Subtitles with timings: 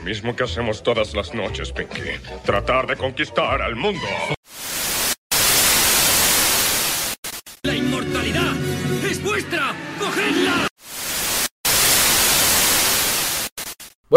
[0.00, 2.00] Lo mismo que hacemos todas las noches, Pinky.
[2.46, 4.00] Tratar de conquistar al mundo.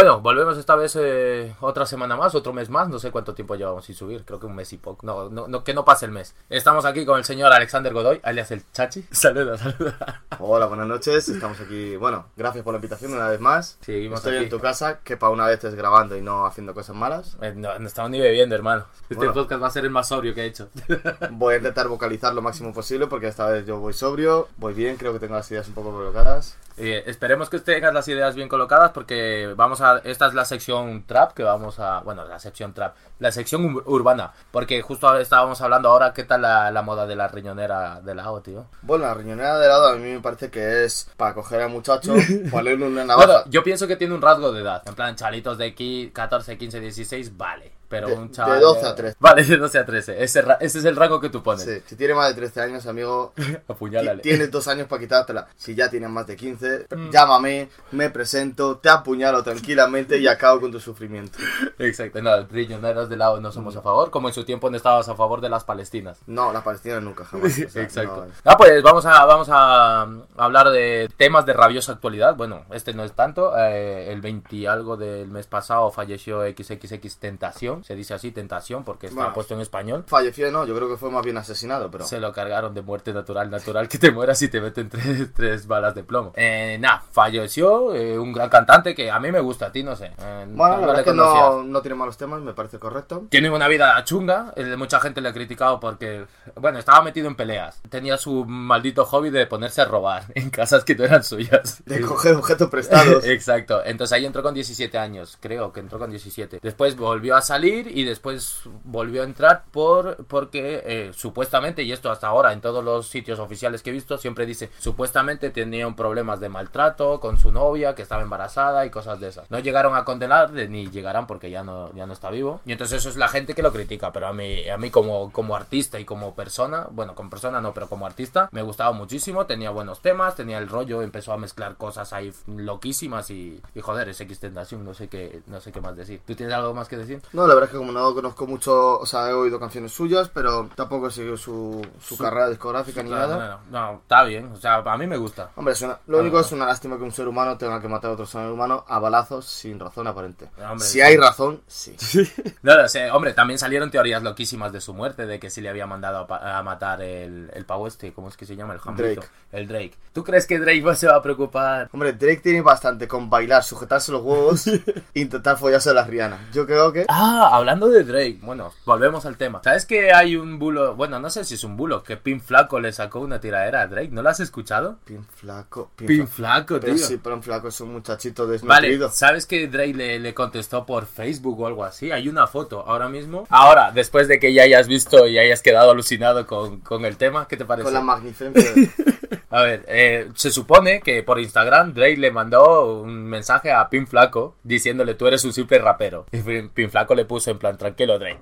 [0.04, 3.56] Bueno, volvemos esta vez eh, otra semana más, otro mes más, no sé cuánto tiempo
[3.56, 6.06] llevamos sin subir, creo que un mes y poco, no, no, no, que no pase
[6.06, 6.36] el mes.
[6.50, 9.06] Estamos aquí con el señor Alexander Godoy, alias el Chachi.
[9.12, 10.24] Saluda, saluda.
[10.40, 11.30] Hola, buenas noches.
[11.30, 11.96] Estamos aquí.
[11.96, 13.78] Bueno, gracias por la invitación una vez más.
[13.80, 14.44] Seguimos Estoy aquí.
[14.44, 17.38] en tu casa, que para una vez estés grabando y no haciendo cosas malas.
[17.42, 18.84] Eh, no, no estamos ni bebiendo, hermano.
[19.04, 19.34] Este Bueno.
[19.34, 20.68] podcast va a ser el más sobrio que he hecho.
[21.32, 24.98] Voy a intentar vocalizar lo máximo posible porque esta vez yo voy sobrio, voy bien,
[24.98, 26.58] creo que tengo las ideas un poco colocadas.
[26.78, 30.00] Eh, esperemos que tengas las ideas bien colocadas porque vamos a...
[30.04, 32.00] Esta es la sección trap que vamos a...
[32.00, 32.96] Bueno, la sección trap.
[33.20, 34.34] La sección ur- urbana.
[34.52, 38.42] Porque justo estábamos hablando ahora qué tal la, la moda de la riñonera de lado,
[38.42, 38.66] tío.
[38.82, 42.14] Bueno, la riñonera de lado a mí me parece que es para coger al muchacho,
[42.52, 43.26] ponerle una navaja.
[43.28, 44.82] Bueno, yo pienso que tiene un rasgo de edad.
[44.86, 47.72] En plan, chalitos de aquí, 14, 15, 16, vale.
[47.94, 48.56] Pero De- un chaval.
[48.60, 49.18] de 12 a 13.
[49.20, 50.24] Vale, de 12 a 13.
[50.24, 51.64] Ese, ese es el rango que tú pones.
[51.64, 53.34] Sí, si tiene más de 13 años, amigo,
[53.68, 54.22] Apuñálale.
[54.22, 55.48] ti- tienes dos años para quitártela.
[55.56, 57.10] Si ya tienes más de 15, Mm.
[57.12, 61.38] llámame, me presento, te apuñalo tranquilamente y acabo con tu sufrimiento.
[61.80, 64.10] Exacto, no, riñoneros de lado no somos a favor.
[64.12, 66.18] Como en su tiempo no estabas a favor de las palestinas.
[66.26, 67.52] No, las palestinas nunca, jamás.
[67.66, 68.26] o sea, Exacto.
[68.28, 68.32] no.
[68.46, 72.36] Ah, pues vamos a, vamos a um, hablar de temas de rabiosa actualidad.
[72.36, 73.54] Bueno, este no es tanto.
[73.58, 77.83] eh, el 20 y algo del mes pasado falleció XXX Tentación.
[77.84, 79.34] Se dice así, Tentación, porque está Bueno.
[79.34, 80.04] puesto en español.
[80.08, 82.06] Falleció, no, yo creo que fue más bien asesinado, pero...
[82.06, 85.68] Se lo cargaron de muerte natural, natural, que te mueras y te meten tres, tres
[85.68, 86.34] balas de plomo.
[86.36, 89.96] Eh, nah, falleció eh, un gran cantante que a mí me gusta, a ti no
[89.96, 90.12] sé.
[90.18, 93.26] Eh, Bueno, la verdad es que no, no tiene malos temas, me parece correcto.
[93.30, 96.26] Tiene una vida chunga, mucha gente le ha criticado porque,
[96.56, 97.82] bueno, estaba metido en peleas.
[97.90, 101.82] Tenía su maldito hobby de ponerse a robar en casas que no eran suyas.
[101.86, 103.26] De coger objetos prestados.
[103.26, 106.60] Exacto, entonces ahí entró con 17 años, creo que entró con 17.
[106.62, 112.12] Después volvió a salir y después volvió a entrar por porque eh, supuestamente, y esto
[112.12, 115.96] hasta ahora en todos los sitios oficiales que he visto, siempre dice, supuestamente tenía un
[115.96, 119.50] problemas de maltrato con su novia, que estaba embarazada y cosas de esas.
[119.50, 122.62] No llegaron a condenar, ni llegarán porque ya no, ya no está vivo.
[122.66, 125.32] Y entonces eso es la gente que lo critica, pero a mí, a mí como,
[125.32, 129.46] como artista y como persona, bueno, como persona no, pero como artista, me gustaba muchísimo,
[129.46, 134.10] tenía buenos temas, tenía el rollo, empezó a mezclar cosas ahí loquísimas y, y joder,
[134.10, 134.40] es X
[134.72, 136.22] no sé qué, no sé qué más decir.
[136.26, 137.22] ¿Tú tienes algo más que decir?
[137.34, 140.30] No, la verdad es que como no conozco mucho, o sea, he oído canciones suyas,
[140.34, 143.62] pero tampoco he seguido su, su carrera discográfica ni Claro, nada.
[143.70, 145.52] No, no, no, está bien, o sea, a mí me gusta.
[145.56, 148.12] Hombre, es una- lo único es una lástima que un ser humano tenga que matar
[148.12, 150.50] a otro ser humano a balazos sin razón aparente.
[150.58, 151.02] Hombre, si sí.
[151.02, 151.96] hay razón, sí.
[152.64, 155.70] No lo sé, hombre, también salieron teorías loquísimas de su muerte, de que si le
[155.70, 158.74] había mandado a, matar el, el pavo este, ¿cómo es que se llama?
[158.74, 159.16] El Hamilton.
[159.16, 159.28] Drake.
[159.52, 159.94] El Drake.
[160.14, 161.90] ¿Tú crees que Drake no se va a preocupar?
[161.92, 164.82] Hombre, Drake tiene bastante con bailar, sujetarse los huevos e
[165.14, 166.50] intentar follarse a las Rihanna.
[166.54, 167.06] Yo creo que...
[167.10, 169.62] Ah, hablando de Drake, bueno, volvemos al tema.
[169.64, 172.80] ¿Sabes que hay un bulo, bueno, no sé si es un bulo, que Pin Flaco
[172.80, 174.10] le sacó una tiradera a Drake?
[174.12, 174.98] ¿No lo has escuchado?
[175.06, 176.80] Pin flaco, pin, Pin flaco.
[176.80, 177.06] Pero tío.
[177.06, 179.10] sí, pero un flaco es un muchachito Vale, desnutrido.
[179.12, 182.12] ¿sabes que Drake le, le contestó por Facebook o algo así?
[182.12, 183.46] Hay una foto ahora mismo.
[183.50, 187.48] Ahora, después de que ya hayas visto y hayas quedado alucinado con, con el tema,
[187.48, 187.86] ¿qué te parece?
[187.86, 188.72] Con la magnificencia.
[189.54, 194.08] A ver, eh, se supone que por Instagram Drake le mandó un mensaje a Pin
[194.08, 196.26] Flaco diciéndole tú eres un simple rapero.
[196.32, 198.42] Y Pin Flaco le puso en plan tranquilo Drake.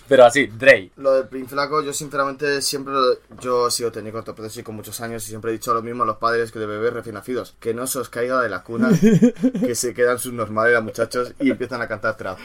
[0.08, 0.92] Pero así, Drake.
[0.96, 2.94] Lo del Pin Flaco, yo sinceramente siempre,
[3.40, 6.06] yo he sido técnico ortopédico con muchos años y siempre he dicho lo mismo a
[6.06, 8.90] los padres que de bebés recién nacidos, que no se os caiga de la cuna,
[9.60, 12.38] que se quedan sus normales muchachos y empiezan a cantar trap.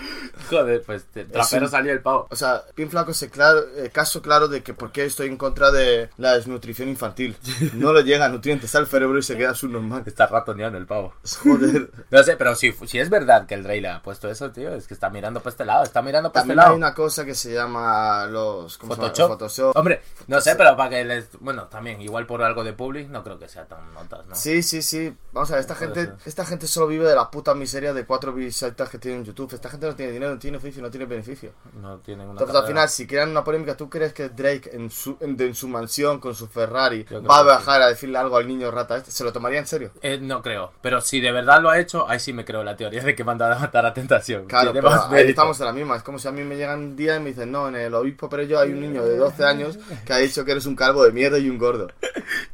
[0.50, 2.28] Joder, pues trapero un- salió el pavo.
[2.30, 5.28] O sea, Pin Flaco es el claro- eh, caso claro de que por qué estoy
[5.28, 7.36] en contra de la desnutrición infantil.
[7.74, 10.04] No le llega nutrientes al cerebro y se queda subnormal.
[10.06, 11.14] Está ratoneando el pavo.
[11.44, 11.90] Joder.
[12.10, 14.74] No sé, pero si, si es verdad que el Drake le ha puesto eso, tío,
[14.74, 17.26] es que está mirando para este lado, está mirando para este También hay una cosa
[17.26, 19.36] que se llama los ¿cómo se llama?
[19.36, 19.76] Photoshop.
[19.76, 21.30] Hombre, no sé, pero para que les...
[21.40, 24.36] Bueno, también, igual por algo de public, no creo que sea tan notas, ¿no?
[24.36, 25.16] Sí, sí, sí.
[25.32, 28.34] Vamos a ver, esta gente, esta gente solo vive de la puta miseria de cuatro
[28.34, 29.54] visitas que tiene en YouTube.
[29.54, 31.54] Esta gente no tiene dinero, no tiene oficio, no tiene beneficio.
[31.82, 34.90] No tienen una Entonces al final, si crean una polémica, ¿tú crees que Drake en
[34.90, 37.46] su, en, en su mansión con su Ferrari va a sí.
[37.46, 39.12] bajar a decirle algo al niño rata este?
[39.12, 39.92] ¿Se lo tomaría en serio?
[40.02, 42.76] Eh, no creo, pero si de verdad lo ha hecho, ahí sí me creo la
[42.76, 44.46] teoría de que manda a matar a tentación.
[44.46, 45.96] Claro, Tiene pero ahí estamos en la misma.
[45.96, 47.94] Es como si a mí me llegan un día y me dicen, no, en el
[47.94, 50.76] obispo pero yo hay un niño de 12 años que ha dicho que eres un
[50.76, 51.88] calvo de mierda y un gordo.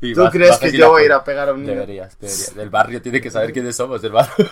[0.01, 1.73] Y ¿Tú vas- crees que yo voy a ir a pegar a un niño?
[1.73, 2.55] Deberías, deberías.
[2.55, 4.47] Del barrio tiene que saber quiénes somos, del barrio.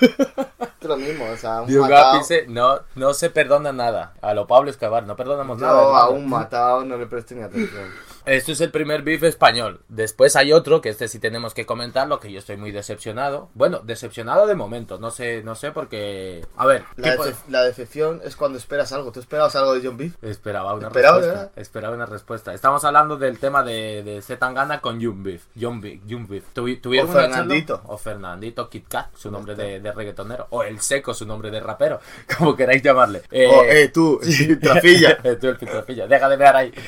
[0.81, 2.15] Es lo mismo, o sea, un matado.
[2.17, 4.13] ápice, no, no se perdona nada.
[4.21, 5.73] A lo Pablo Escobar, no perdonamos nada.
[5.79, 7.83] Yo a un matado no le presté ni atención.
[8.25, 9.81] Este es el primer beef español.
[9.89, 13.49] Después hay otro, que este sí tenemos que comentarlo, que yo estoy muy decepcionado.
[13.55, 16.45] Bueno, decepcionado de momento, no sé, no sé porque...
[16.55, 19.11] A ver, La, ¿qué po- decep- la decepción es cuando esperas algo.
[19.11, 20.13] ¿Tú esperabas algo de John Beef?
[20.23, 21.39] Esperaba una Esperaba, respuesta.
[21.41, 21.59] ¿verdad?
[21.59, 22.53] Esperaba una respuesta.
[22.53, 25.43] Estamos hablando del tema de, de Zetangana con Young Beef.
[25.55, 26.01] Young Beef.
[26.05, 26.43] Young Beef.
[26.53, 27.29] Tuvi- ¿Tuvieron O charla?
[27.29, 27.81] Fernandito.
[27.87, 30.47] O Fernandito Kit Kat, su nombre de, de reggaetonero.
[30.51, 31.99] O El Seco, su nombre de rapero.
[32.37, 33.23] Como queráis llamarle.
[33.31, 34.19] Eh, Oh, eh, tú,
[34.61, 35.17] trafilla.
[35.23, 36.05] eh, tú el pitrafilla.
[36.07, 36.71] Deja de ver ahí.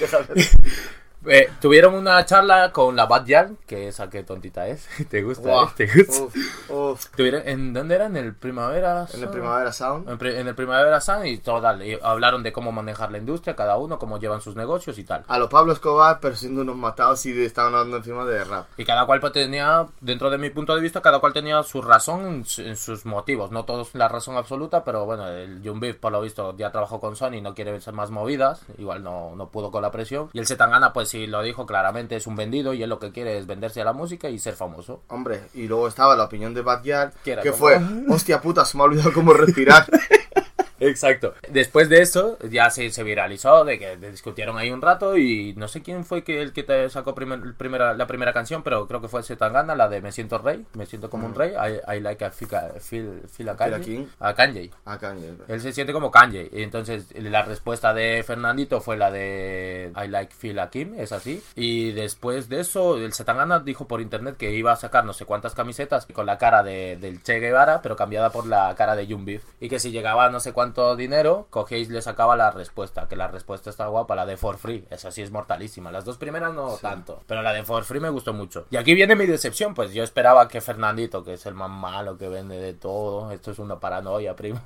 [1.25, 4.87] Eh, tuvieron una charla con la Bad Yal, que esa que tontita es.
[5.09, 5.49] ¿Te gusta?
[5.49, 5.67] Guau.
[5.67, 5.71] eh?
[5.77, 6.23] ¿Te gusta?
[6.23, 6.35] Uf,
[6.69, 7.05] uf.
[7.15, 8.05] Tuvieron- ¿En dónde era?
[8.07, 9.01] ¿En el Primavera?
[9.01, 9.31] En el Sound?
[9.31, 10.09] Primavera Sound.
[10.09, 13.55] En, pri- en el Primavera Sound y todo, y hablaron de cómo manejar la industria,
[13.55, 15.23] cada uno, cómo llevan sus negocios y tal.
[15.27, 18.65] A lo Pablo Escobar, pero siendo unos matados y estaban hablando encima de rap.
[18.77, 21.81] Y cada cual pues, tenía, dentro de mi punto de vista, cada cual tenía su
[21.81, 23.51] razón en, su- en sus motivos.
[23.51, 26.99] No todos la razón absoluta, pero bueno, el Young Beef, por lo visto, ya trabajó
[26.99, 28.61] con Sony, no quiere ser más movidas.
[28.77, 30.29] Igual no, no pudo con la presión.
[30.33, 33.11] Y el Setangana, pues sí lo dijo claramente, es un vendido y él lo que
[33.11, 35.03] quiere es venderse a la música y ser famoso.
[35.09, 37.79] Hombre, y luego estaba la opinión de Bad Yard, Que era que como- fue,
[38.09, 39.85] hostia puta, se me ha olvidado cómo respirar.
[40.87, 41.33] Exacto.
[41.49, 45.67] Después de eso, ya se, se viralizó, de que discutieron ahí un rato y no
[45.67, 49.01] sé quién fue que el que te sacó primer- primera, la primera canción, pero creo
[49.01, 51.99] que fue Zetangana, la de Me siento rey, me siento como un rey, I, I
[51.99, 52.49] like a feel,
[52.79, 54.07] feel, feel a Feel a Kanye.
[54.19, 54.69] A Kanye.
[54.99, 55.33] Kanye.
[55.47, 56.49] Él se siente como Kanye.
[56.51, 61.41] Y entonces la respuesta de Fernandito fue la de I like Phil Akim, es así.
[61.55, 65.25] Y después de eso, el Setangana dijo por internet que iba a sacar no sé
[65.25, 69.05] cuántas camisetas con la cara de, del Che Guevara, pero cambiada por la cara de
[69.13, 69.43] Beef.
[69.59, 73.07] Y que si llegaba a no sé cuánto dinero, cogéis y le sacaba la respuesta.
[73.07, 74.85] Que la respuesta está guapa, la de For Free.
[74.89, 75.91] Esa sí es mortalísima.
[75.91, 77.21] Las dos primeras no tanto.
[77.27, 78.65] Pero la de For Free me gustó mucho.
[78.71, 82.17] Y aquí viene mi decepción, pues yo esperaba que Fernandito, que es el más malo
[82.17, 84.61] que vende de todo, esto es una paranoia, primo,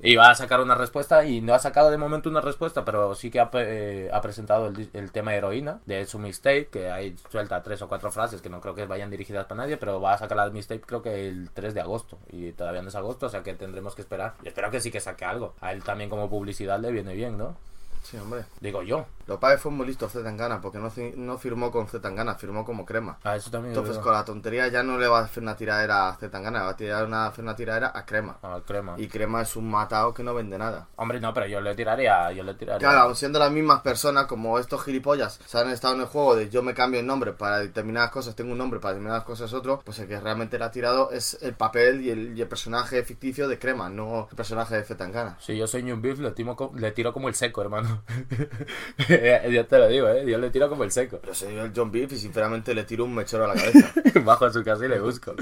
[0.00, 3.30] iba a sacar una respuesta y no ha sacado de momento una respuesta, pero sí
[3.30, 7.62] que ha, eh, ha presentado el, el tema heroína de su mixtape, que ahí suelta
[7.62, 10.18] tres o cuatro frases que no creo que vayan dirigidas para nadie, pero va a
[10.18, 13.28] sacar la mixtape creo que el 3 de agosto y todavía no es agosto, o
[13.28, 14.34] sea que tendremos que esperar.
[14.42, 15.54] Y espero que sí que saque algo.
[15.60, 17.56] A él también como publicidad le viene bien, ¿no?
[18.02, 18.44] Sí, hombre.
[18.60, 19.06] Digo yo.
[19.26, 23.18] Lo padre fue muy Zetangana, porque no, no firmó con Zetangana, firmó como crema.
[23.24, 25.56] A eso también es Entonces con la tontería ya no le va a hacer una
[25.56, 28.38] tiradera a Zetangana, va a tirar una, hacer una tiradera a crema.
[28.42, 28.94] Ah, crema.
[28.98, 30.88] Y crema es un matado que no vende nada.
[30.96, 32.78] Hombre, no, pero yo le tiraría, yo le tiraría.
[32.78, 36.36] Claro, aun siendo las mismas personas, como estos gilipollas se han estado en el juego
[36.36, 39.52] de yo me cambio el nombre para determinadas cosas, tengo un nombre para determinadas cosas
[39.52, 42.48] otro, pues el que realmente le ha tirado es el papel y el, y el
[42.48, 45.36] personaje ficticio de Crema, no el personaje de Zetangana.
[45.40, 48.02] Si yo soy New Beef, le, timo le tiro como el seco, hermano.
[49.50, 50.24] ya te lo digo, ¿eh?
[50.30, 51.20] Yo le tiro como el seco.
[51.26, 53.92] Yo soy el John Beef y sinceramente le tiro un mechero a la cabeza.
[54.24, 55.34] Bajo a su casa y le busco.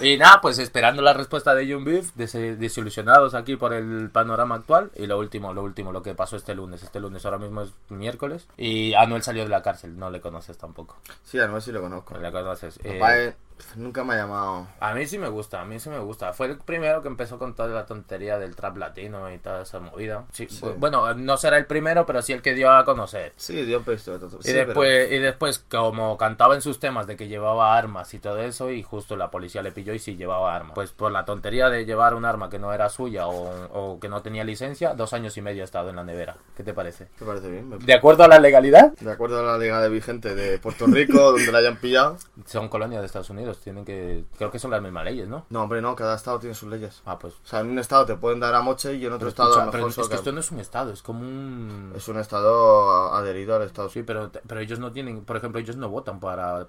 [0.00, 4.54] Y nada, pues esperando la respuesta de Young Beef, des- desilusionados aquí por el panorama
[4.56, 4.90] actual.
[4.96, 6.82] Y lo último, lo último, lo que pasó este lunes.
[6.82, 8.46] Este lunes ahora mismo es miércoles.
[8.56, 10.96] Y Anuel salió de la cárcel, no le conoces tampoco.
[11.24, 12.14] Sí, a no sí lo conozco.
[12.14, 12.78] No le conoces.
[12.78, 13.34] Papá, eh,
[13.76, 14.66] nunca me ha llamado.
[14.80, 16.32] a mí sí me gusta, a mí sí me gusta.
[16.32, 19.80] Fue el primero que empezó con toda la tontería del trap latino y toda esa
[19.80, 20.24] movida.
[20.32, 20.60] Sí, Sí.
[20.64, 23.32] bu- Bueno, no será el primero, pero sí el que dio a conocer.
[23.36, 24.18] Sí, dio pesto.
[24.44, 28.38] Y después, y después, como cantaba en sus temas de que llevaba armas y todo
[28.38, 30.72] eso, y justo la policía le pilló y sí llevaba armas.
[30.74, 34.08] Pues por la tontería de llevar un arma que no era suya o, o que
[34.08, 36.36] no tenía licencia, dos años y medio ha estado en la nevera.
[36.56, 37.08] ¿Qué te parece?
[37.20, 37.68] Me parece bien.
[37.68, 38.92] me- ¿De acuerdo a la legalidad?
[38.92, 42.16] De acuerdo a la liga de vigente de Puerto Rico, donde la hayan pillado.
[42.46, 44.24] Son colonias de Estados Unidos, tienen que...
[44.36, 45.46] Creo que son las mismas leyes, ¿no?
[45.50, 47.02] No, hombre, no, cada estado tiene sus leyes.
[47.04, 47.34] Ah, pues...
[47.34, 49.48] O sea, en un estado te pueden dar a moche y en otro Pero, estado
[49.50, 51.92] escucha, a lo pero es que esto no es un estado, es como un...
[51.96, 53.88] Es un estado adherido al estado.
[53.88, 56.66] Sí, pero, pero ellos no tienen, por ejemplo, ellos no votan para,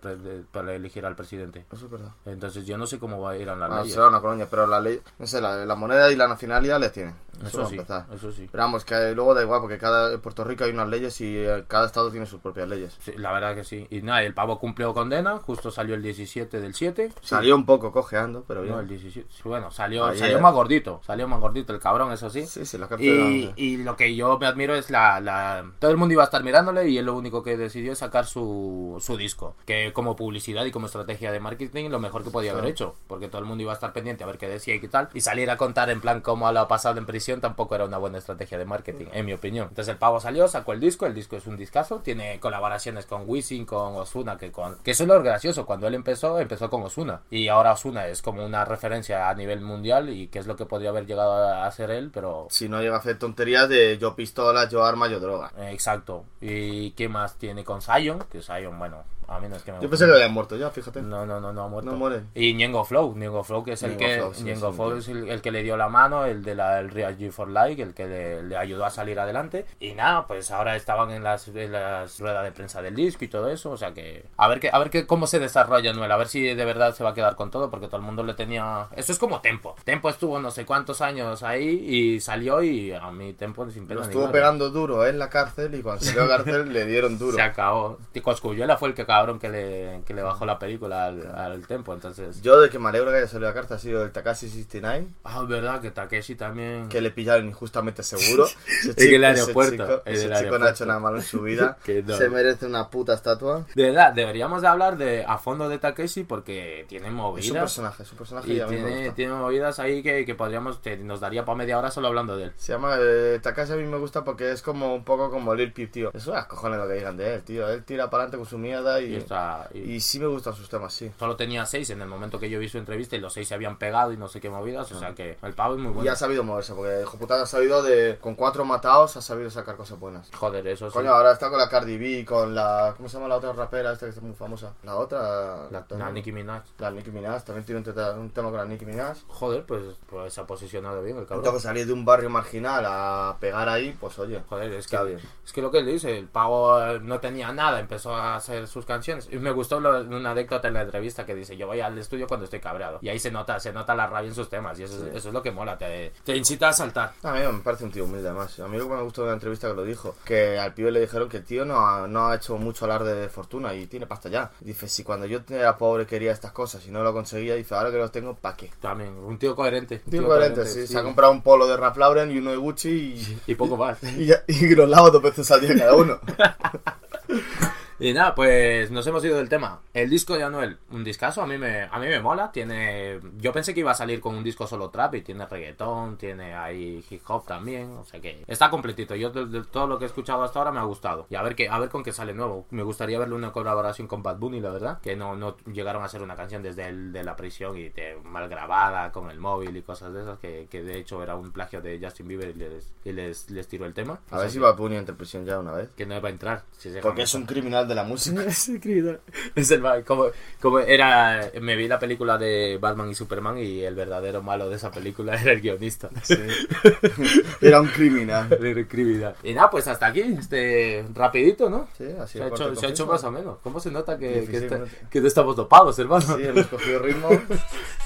[0.52, 1.66] para elegir al presidente.
[1.72, 2.12] Eso es verdad.
[2.26, 3.92] Entonces yo no sé cómo va a ir a la Ah, ley.
[3.92, 6.92] será una colonia, pero la ley, no sé, la, la moneda y la nacionalidad les
[6.92, 7.16] tienen.
[7.48, 8.06] Eso, sí, empezar.
[8.14, 8.48] eso sí.
[8.52, 11.38] Pero vamos, que luego da igual, porque cada, en Puerto Rico hay unas leyes y
[11.38, 12.98] eh, cada estado tiene sus propias leyes.
[13.02, 13.88] Sí, la verdad que sí.
[13.90, 17.12] Y nada, el pavo cumplió condena, justo salió el 17 del 7.
[17.22, 18.74] Salió un poco cojeando, pero bien.
[18.76, 19.28] No, el 17.
[19.32, 20.20] sí, Bueno, salió, Ayer.
[20.20, 22.46] salió más gordito, salió más gordito el cabrón, eso sí.
[22.46, 25.66] Sí, sí, la Y, y lo que yo me admiro es la, la...
[25.80, 28.26] Todo el mundo iba a estar mirándole y él lo único que decidió es sacar
[28.26, 29.56] su, su disco.
[29.66, 32.96] Que como publicidad y como estrategia de marketing lo mejor que podía haber hecho.
[33.08, 35.10] Porque todo el mundo iba a estar pendiente a ver qué decía y qué tal.
[35.14, 37.98] Y salir a contar en plan cómo lo ha pasado en prisión tampoco era una
[37.98, 39.68] buena estrategia de marketing, en mi opinión.
[39.70, 43.24] Entonces el pavo salió, sacó el disco, el disco es un discazo, tiene colaboraciones con
[43.28, 44.78] Wisin, con Osuna, que con...
[44.80, 47.22] Que eso es lo gracioso, cuando él empezó, empezó con Osuna.
[47.30, 50.66] Y ahora Osuna es como una referencia a nivel mundial y que es lo que
[50.66, 54.16] podría haber llegado a ser él, pero Si no llega a hacer tonterías de yo
[54.16, 55.52] pistola, yo arma, yo droga.
[55.70, 56.26] Exacto.
[56.42, 58.24] ¿Y qué más tiene con Zion?
[58.32, 59.04] Que Zion, bueno,
[59.36, 61.02] A mí no es que me Yo pensé que habían muerto ya, fíjate.
[61.02, 61.92] No, no, no, no ha muerto.
[61.92, 62.30] No mueren.
[62.36, 64.98] Y Ñengo Flow, Ñengo Flow, que es el que, Flow, sí, Ñengo sí, Flow sí.
[65.00, 67.50] es el, el que le dio la mano, el de la, el Real G for
[67.50, 69.66] Life, el que le, le ayudó a salir adelante.
[69.80, 73.28] Y nada, pues ahora estaban en las, en las ruedas de prensa del disco y
[73.28, 76.12] todo eso, o sea que a ver que, a ver que cómo se desarrolla Noel,
[76.12, 78.24] a ver si de verdad se va a quedar con todo, porque todo el mundo
[78.24, 78.88] le tenía.
[78.96, 79.76] Eso es como Tempo.
[79.84, 84.02] Tempo estuvo no sé cuántos años ahí y salió y a mí Tempo sin pena
[84.02, 87.18] Lo estuvo pegando duro en la cárcel y cuando salió a la cárcel le dieron
[87.18, 87.36] duro.
[87.36, 87.98] Se acabó.
[88.22, 91.94] Coscuyuela fue el que cabrón que le, que le bajó la película al, al Tempo,
[91.94, 92.42] entonces.
[92.42, 94.50] Yo de que me alegro que haya salido a la cárcel ha sido el Takashi
[94.50, 96.90] 69, Ah, es verdad que Takeshi también.
[96.90, 98.46] que le pillaron injustamente seguro.
[98.68, 100.70] Ese En el ese aeropuerto, chico- en ese chico no ha aeropuerto.
[100.70, 101.78] hecho nada malo en su vida.
[102.06, 102.18] No.
[102.18, 103.66] Se merece una puta estatua.
[103.76, 107.58] De verdad, deberíamos de hablar de a fondo de Takeshi porque tiene Es un movidas.
[107.60, 111.46] personaje, es un personaje y, tiene, tiene movidas ahí que, que podríamos, que nos daría
[111.46, 112.54] para media hora solo hablando de él.
[112.58, 115.72] Se llama eh, Takashi a mí me gusta porque es como un poco como Lil
[115.72, 116.12] Peep, tío.
[116.14, 117.70] Eso es cojones lo que digan de él, tío.
[117.70, 120.54] Él tira para adelante con su mierda Y, y, está- y y sí me gustan
[120.54, 121.12] sus temas, sí.
[121.20, 123.54] solo tenía seis en el momento que yo vi su entrevista y los seis se
[123.54, 124.92] habían pegado y no sé qué movidas.
[124.92, 126.12] O sea que el pavo es muy Y bueno.
[126.12, 128.18] ha sabido moverse, porque hijo puta ha sabido de.
[128.20, 130.30] Con cuatro matados ha sabido sacar cosas buenas.
[130.36, 130.94] Joder, eso sí.
[130.94, 132.94] Coño, ahora está con la Cardi B, con la.
[132.98, 134.74] ¿Cómo se llama la otra rapera esta que está muy famosa?
[134.84, 135.70] La otra.
[135.70, 136.64] La, la Nicki Minaj.
[136.80, 139.18] La Nicki Minaj, también tiene un, tema con la Nicki Minaj.
[139.28, 141.40] Joder, pues, pues se ha posicionado bien el cabrón.
[141.46, 144.42] Entonces salir de un barrio marginal a pegar ahí, pues oye.
[144.50, 145.20] Joder, es que, bien.
[145.46, 148.68] es que lo que él dice, el pavo eh, no tenía nada, empezó a hacer
[148.68, 149.28] sus canciones.
[149.32, 152.28] Y me gustó lo- una anécdota en la entrevista que dice, yo voy al estudio
[152.28, 153.00] cuando estoy cabreado.
[153.02, 154.80] Y ahí se nota, se nota la rabia en sus temas.
[154.80, 157.14] Y eso, es- eso es lo que mola, te, te incita a saltar.
[157.24, 158.60] A mí me parece un tío humilde además.
[158.60, 160.92] A mí lo que me gustó de la entrevista que lo dijo, que al pibe
[160.92, 163.88] le dijeron que el tío no ha, no ha hecho mucho alarde de fortuna y
[163.88, 164.52] tiene pasta ya.
[164.60, 167.92] Dice, si cuando yo era pobre quería estas cosas y no lo conseguía, dice, ahora
[167.92, 168.70] que los tengo, ¿pa' qué?
[168.80, 170.02] También, un tío coherente.
[170.06, 170.82] un Tío coherente, sí.
[170.82, 170.94] sí.
[170.94, 173.78] Se ha comprado un polo de Ralph Lauren y uno de Gucci y, Y poco
[173.78, 173.98] más.
[174.18, 176.20] y, ya- y los lava dos veces al día cada uno.
[178.00, 179.82] Y nada, pues nos hemos ido del tema.
[179.94, 182.52] El disco de Anuel, un discazo, a mí me, a mí me mola.
[182.52, 186.18] Tiene, yo pensé que iba a salir con un disco solo trap y tiene reggaetón,
[186.18, 189.16] tiene ahí hip hop también, o sea que está completito.
[189.16, 191.28] Yo de, de todo lo que he escuchado hasta ahora me ha gustado.
[191.30, 192.66] Y a ver qué, a ver con qué sale nuevo.
[192.72, 196.06] Me gustaría verle una colaboración con Bad Bunny, la verdad, que no, no llegaron a
[196.06, 199.76] hacer una canción desde el, de la prisión y de, mal grabada con el móvil
[199.78, 202.54] y cosas de esas que, que de hecho era un plagio de Justin Bieber y
[202.54, 204.20] les, y les, les tiró el tema.
[204.32, 205.90] A O ver si a Puni entre prisión ya una vez.
[205.96, 206.64] que no va a entrar.
[206.72, 208.42] si Porque es un criminal de la música.
[208.52, 209.20] Sí, querido.
[209.56, 210.28] Es el como,
[210.62, 214.76] como era me vi la película de Batman y Superman y el verdadero malo de
[214.78, 216.10] esa película era el guionista.
[217.62, 218.48] Era un criminal.
[218.52, 219.34] Era increíble.
[219.44, 221.88] Y nada, pues hasta aquí, este rapidito, ¿no?
[221.98, 223.58] Sí, así Se ha, hecho, se ha hecho más o menos.
[223.64, 226.38] ¿Cómo se nota que, que, está- que no estamos dopados, hermano?
[226.38, 227.30] Sí, hemos cogido ritmo.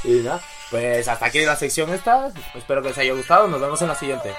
[0.03, 0.41] Y nada,
[0.71, 2.31] pues hasta aquí la sección esta.
[2.55, 3.47] Espero que os haya gustado.
[3.47, 4.31] Nos vemos en la siguiente.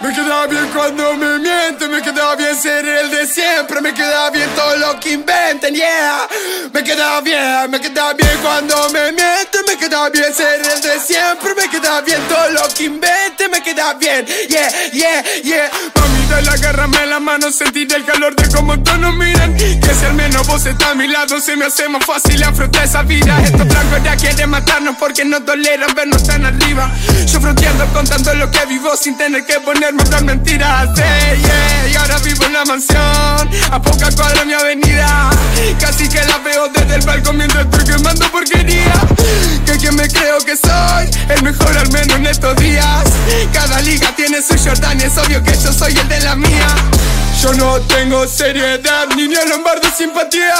[0.00, 4.30] Me queda bien cuando me mienten, me queda bien ser el de siempre, me queda
[4.30, 6.26] bien todo lo que inventen, yeah.
[6.72, 10.98] Me queda bien, me queda bien cuando me mienten, me queda bien ser el de
[10.98, 15.70] siempre, me queda bien todo lo que inventen, me queda bien, yeah, yeah, yeah.
[15.94, 19.56] Mami, de la agárrame la mano, sentir el calor de cómo todos nos miran.
[19.56, 22.84] Que si al menos vos estás a mi lado, se me hace más fácil afrontar
[22.84, 23.40] esa vida.
[23.44, 26.90] Estos blancos ya quieren matarnos porque no toleran vernos tan arriba.
[27.26, 30.94] Yo fronteando contando lo que vivo sin tener que ponerme a hablar mentiras.
[30.94, 35.30] Yeah, y ahora vivo en la mansión, a poca cuadra mi avenida.
[35.80, 38.94] Casi que la veo desde el balcón mientras estoy quemando porquería.
[39.66, 43.04] Que quien me creo que soy, el mejor al menos en estos días.
[43.52, 46.68] Cada liga tiene su Jordan es obvio que yo soy el de la mía.
[47.42, 50.54] Yo no tengo seriedad, ni ni Lombardo simpatía.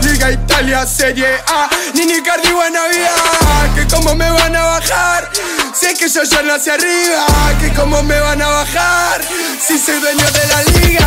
[0.00, 3.74] Liga Italia, Serie A, ni ni Cardi buena vida.
[3.74, 5.30] Que como me van a bajar,
[5.74, 7.26] sé que yo ya nací arriba.
[7.60, 9.20] Que como me van a bajar,
[9.60, 11.06] si soy dueño de la liga.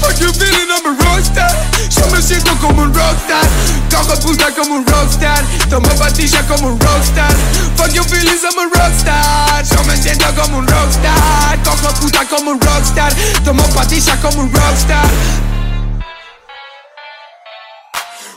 [0.00, 1.54] Fuck you feeling I'm a rockstar,
[1.96, 3.46] yo me siento como un rockstar.
[3.90, 7.34] Cojo puta como un rockstar, tomo pastillas como un rockstar.
[7.76, 11.62] Fuck you feelings I'm a rockstar, yo me siento como un rockstar.
[11.64, 13.12] Cojo puta como un rockstar,
[13.44, 15.10] tomo pastillas como un rockstar.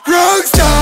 [0.05, 0.78] Rockstar,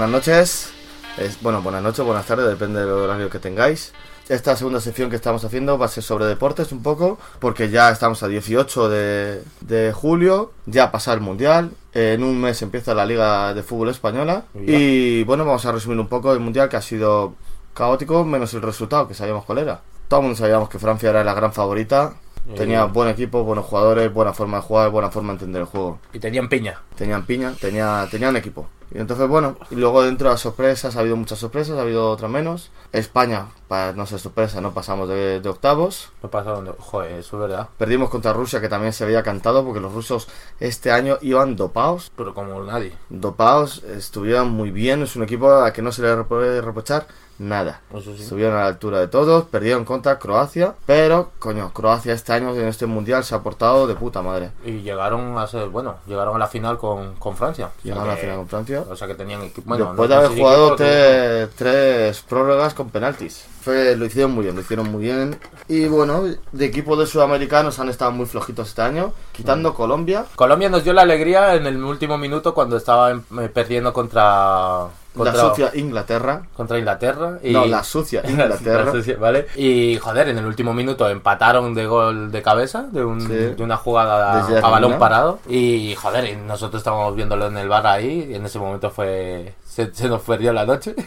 [0.00, 0.70] buenas noches.
[1.18, 3.92] Es, bueno, buenas noches, buenas tardes, depende del horario que tengáis.
[4.30, 7.90] Esta segunda sección que estamos haciendo va a ser sobre deportes un poco, porque ya
[7.90, 13.04] estamos a 18 de, de julio, ya pasa el Mundial, en un mes empieza la
[13.04, 16.82] Liga de Fútbol Española y bueno, vamos a resumir un poco el Mundial que ha
[16.82, 17.34] sido
[17.74, 19.82] caótico, menos el resultado, que sabíamos cuál era.
[20.08, 22.14] Todo el mundo sabíamos que Francia era la gran favorita,
[22.56, 25.98] Tenía buen equipo, buenos jugadores, buena forma de jugar, buena forma de entender el juego.
[26.12, 26.80] Y tenían piña.
[26.96, 28.68] Tenían piña, tenía, tenían equipo.
[28.92, 32.10] Y entonces, bueno, y luego dentro de las sorpresas, ha habido muchas sorpresas, ha habido
[32.10, 32.72] otras menos.
[32.92, 36.10] España, para no ser sorpresa, no pasamos de, de octavos.
[36.24, 36.72] Me pasaron de...
[36.76, 37.68] Joder, eso es verdad.
[37.78, 40.26] Perdimos contra Rusia, que también se había cantado, porque los rusos
[40.58, 42.10] este año iban dopados.
[42.16, 42.92] Pero como nadie.
[43.10, 47.06] Dopados, estuvieron muy bien, es un equipo a que no se le puede reprochar
[47.40, 47.80] nada.
[47.92, 48.22] Eso sí.
[48.22, 52.68] Estuvieron a la altura de todos, perdieron contra Croacia, pero, coño, Croacia este año en
[52.68, 54.50] este mundial se ha portado de puta madre.
[54.64, 55.68] Y llegaron a ser...
[55.68, 57.70] Bueno, llegaron a la final con, con Francia.
[57.82, 58.84] Llegaron a la final con Francia.
[58.88, 59.68] O sea que tenían equipo...
[59.68, 63.46] Bueno, Después no de haber jugado tres, tres prórrogas con penaltis.
[63.62, 65.38] Fue, lo hicieron muy bien, lo hicieron muy bien.
[65.68, 69.32] Y bueno, de equipos de sudamericanos han estado muy flojitos este año, Mm.
[69.32, 70.26] quitando Colombia.
[70.36, 74.88] Colombia nos dio la alegría en el último minuto cuando estaba em, eh, perdiendo contra...
[75.16, 76.42] contra La sucia Inglaterra.
[76.56, 78.84] contra Inglaterra y No, la sucia Inglaterra.
[78.84, 79.46] La sucia, ¿vale?
[79.56, 83.28] Y joder, en el último minuto empataron de gol de cabeza, de, un- Sí.
[83.28, 85.40] de una jugada a, balón parado.
[85.48, 89.54] Y joder, y nosotros estábamos viéndolo en el bar ahí, y en ese momento fue.
[89.70, 90.94] Se, se nos perdió la noche.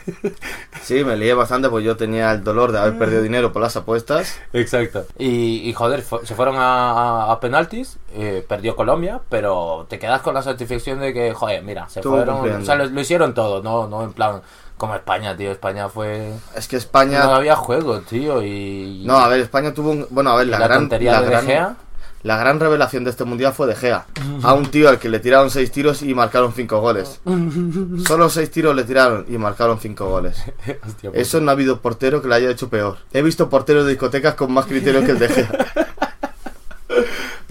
[0.81, 3.73] Sí, me lié bastante porque yo tenía el dolor de haber perdido dinero por las
[3.77, 4.37] apuestas.
[4.51, 5.05] Exacto.
[5.17, 10.41] Y, y, joder, se fueron a, penaltis, eh, perdió Colombia, pero te quedas con la
[10.41, 12.35] satisfacción de que, joder, mira, se Estuvo fueron.
[12.35, 12.63] cumpliendo.
[12.63, 14.41] O sea, lo, lo hicieron todo, no, no en plan
[14.77, 15.51] como España, tío.
[15.51, 16.33] España fue.
[16.55, 17.23] Es que No España...
[17.35, 18.43] había juego, tío.
[18.43, 19.03] Y.
[19.05, 20.07] No, a ver, España tuvo un...
[20.09, 20.79] Bueno, a ver, la, la gran...
[20.81, 21.75] tontería la de gran- De Gea.
[22.23, 24.05] La gran revelación de este mundial fue De Gea.
[24.43, 27.19] A un tío al que le tiraron seis tiros y marcaron cinco goles.
[28.07, 30.41] Solo seis tiros le tiraron y marcaron cinco goles.
[30.87, 31.11] Hostia.
[31.13, 32.97] Eso no ha habido portero que lo haya hecho peor.
[33.11, 35.67] He visto porteros de discotecas con más criterio que el de Gea.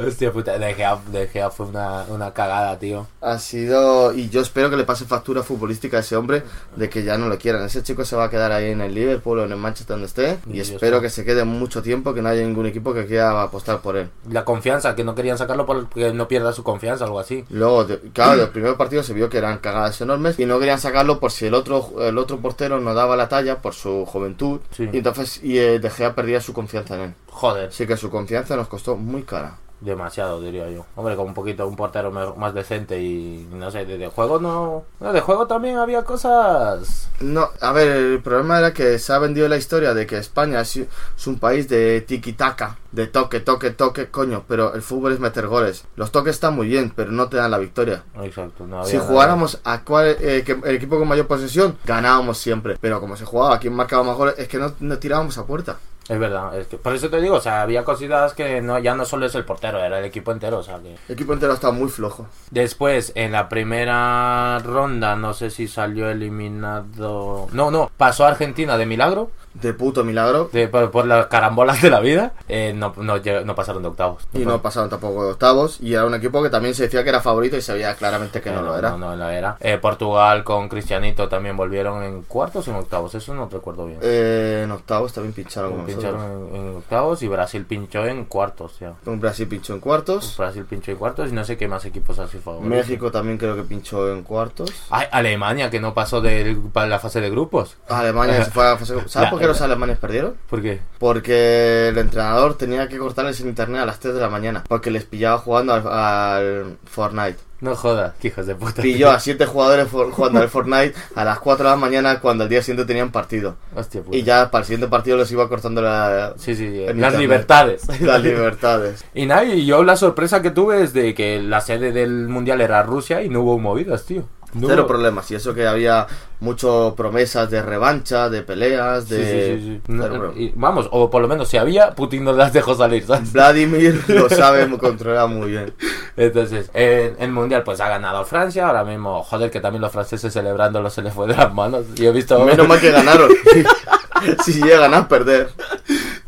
[0.07, 3.07] Hostia puta, De Gea, De Gea fue una, una cagada, tío.
[3.21, 4.13] Ha sido...
[4.13, 6.43] Y yo espero que le pase factura futbolística a ese hombre
[6.77, 7.65] de que ya no lo quieran.
[7.65, 10.07] Ese chico se va a quedar ahí en el Liverpool o en el Manchester donde
[10.07, 10.39] esté.
[10.51, 13.81] Y espero que se quede mucho tiempo, que no haya ningún equipo que quiera apostar
[13.81, 14.09] por él.
[14.31, 17.45] La confianza, que no querían sacarlo porque no pierda su confianza, algo así.
[17.51, 21.21] Luego, claro, del primer partido se vio que eran cagadas enormes y no querían sacarlo
[21.21, 24.61] por si el otro el otro portero no daba la talla por su juventud.
[24.77, 24.89] Sí.
[24.93, 27.15] Y entonces y, eh, De Gea perdía su confianza en él.
[27.31, 29.57] Joder, Así que su confianza nos costó muy cara.
[29.85, 30.87] Demasiado diría yo.
[30.97, 34.85] Hombre, con un poquito, un portero más decente y no sé, de, de juego no...
[35.01, 37.09] no, De juego también había cosas...
[37.21, 40.61] No, a ver, el problema era que se ha vendido la historia de que España
[40.61, 45.21] es, es un país de tiki-taka, de toque, toque, toque, coño, pero el fútbol es
[45.21, 45.85] meter goles.
[45.97, 48.03] Los toques están muy bien, pero no te dan la victoria.
[48.23, 49.09] Exacto, no había Si nada.
[49.09, 52.77] jugáramos a cuál, eh, que- el equipo con mayor posesión, ganábamos siempre.
[52.81, 55.79] Pero como se jugaba, quién marcaba más goles, es que no, no tirábamos a puerta.
[56.13, 58.95] Es verdad, es que por eso te digo, o sea, había cositas que no, ya
[58.95, 60.93] no solo es el portero, era el equipo entero, o sea que...
[61.09, 62.27] El equipo entero estaba muy flojo.
[62.51, 67.49] Después, en la primera ronda, no sé si salió eliminado...
[67.53, 70.49] No, no, pasó Argentina de milagro, De puto milagro.
[70.53, 74.27] de- por, por las carambolas de la vida, eh, no, no, no pasaron de octavos.
[74.33, 75.79] Y no pasaron tampoco de octavos.
[75.81, 78.41] Y era un equipo que también se decía que era favorito y se veía claramente
[78.41, 78.91] que no lo era.
[78.91, 79.57] No, no lo era.
[79.61, 83.99] Eh, Portugal con Cristianito también volvieron en cuartos o en octavos, eso no recuerdo bien.
[84.03, 88.95] Eh, en octavos también pincharon Pincharon en, en octavos y Brasil pinchó en cuartos, ya.
[89.07, 90.35] Un Brasil pinchó en cuartos.
[90.39, 92.69] Brasil pinchó en cuartos y no sé qué más equipos así favoritos.
[92.71, 94.71] México también creo que pinchó en cuartos.
[94.91, 97.77] Ay, Alemania que no pasó de la fase de grupos.
[97.89, 100.35] Alemania se fue a la fase- ¿Sabes La- por qué los alemanes perdieron?
[100.49, 100.81] ¿Por qué?
[100.99, 104.65] Porque el entrenador tenía que cortarles el internet a las 3 de la mañana.
[104.69, 107.37] Porque les pillaba jugando al, al Fortnite.
[107.61, 108.83] No jodas, que hijos de puta.
[108.83, 112.51] Pilló a 7 jugadores jugando al Fortnite a las 4 de la mañana cuando al
[112.51, 113.55] día siguiente tenían partido.
[113.77, 114.17] Hostia puta.
[114.17, 116.83] Y ya para el siguiente partido les iba cortando la, Sí, sí, sí.
[116.85, 117.83] en Las libertades.
[118.01, 119.05] las libertades.
[119.15, 122.61] Y nada, y yo la sorpresa que tuve es de que la sede del mundial
[122.61, 124.25] era Rusia y no hubo movidas, tío.
[124.55, 125.31] No Cero problemas.
[125.31, 126.07] Y eso que había
[126.41, 129.17] mucho promesas de revancha, de peleas, de...
[129.17, 129.93] sí, sí, sí.
[129.93, 133.33] No, y vamos, o por lo menos si había, Putin no las dejó salir, ¿sabes?
[133.33, 135.73] Vladimir lo sabe controlar muy bien.
[136.17, 140.33] Entonces, en el mundial pues ha ganado Francia, ahora mismo, joder, que también los franceses
[140.33, 141.87] celebrándolo se les fue de las manos.
[141.95, 142.45] Yo he visto...
[142.45, 143.31] Menos mal que ganaron.
[144.45, 145.51] si llegan a perder.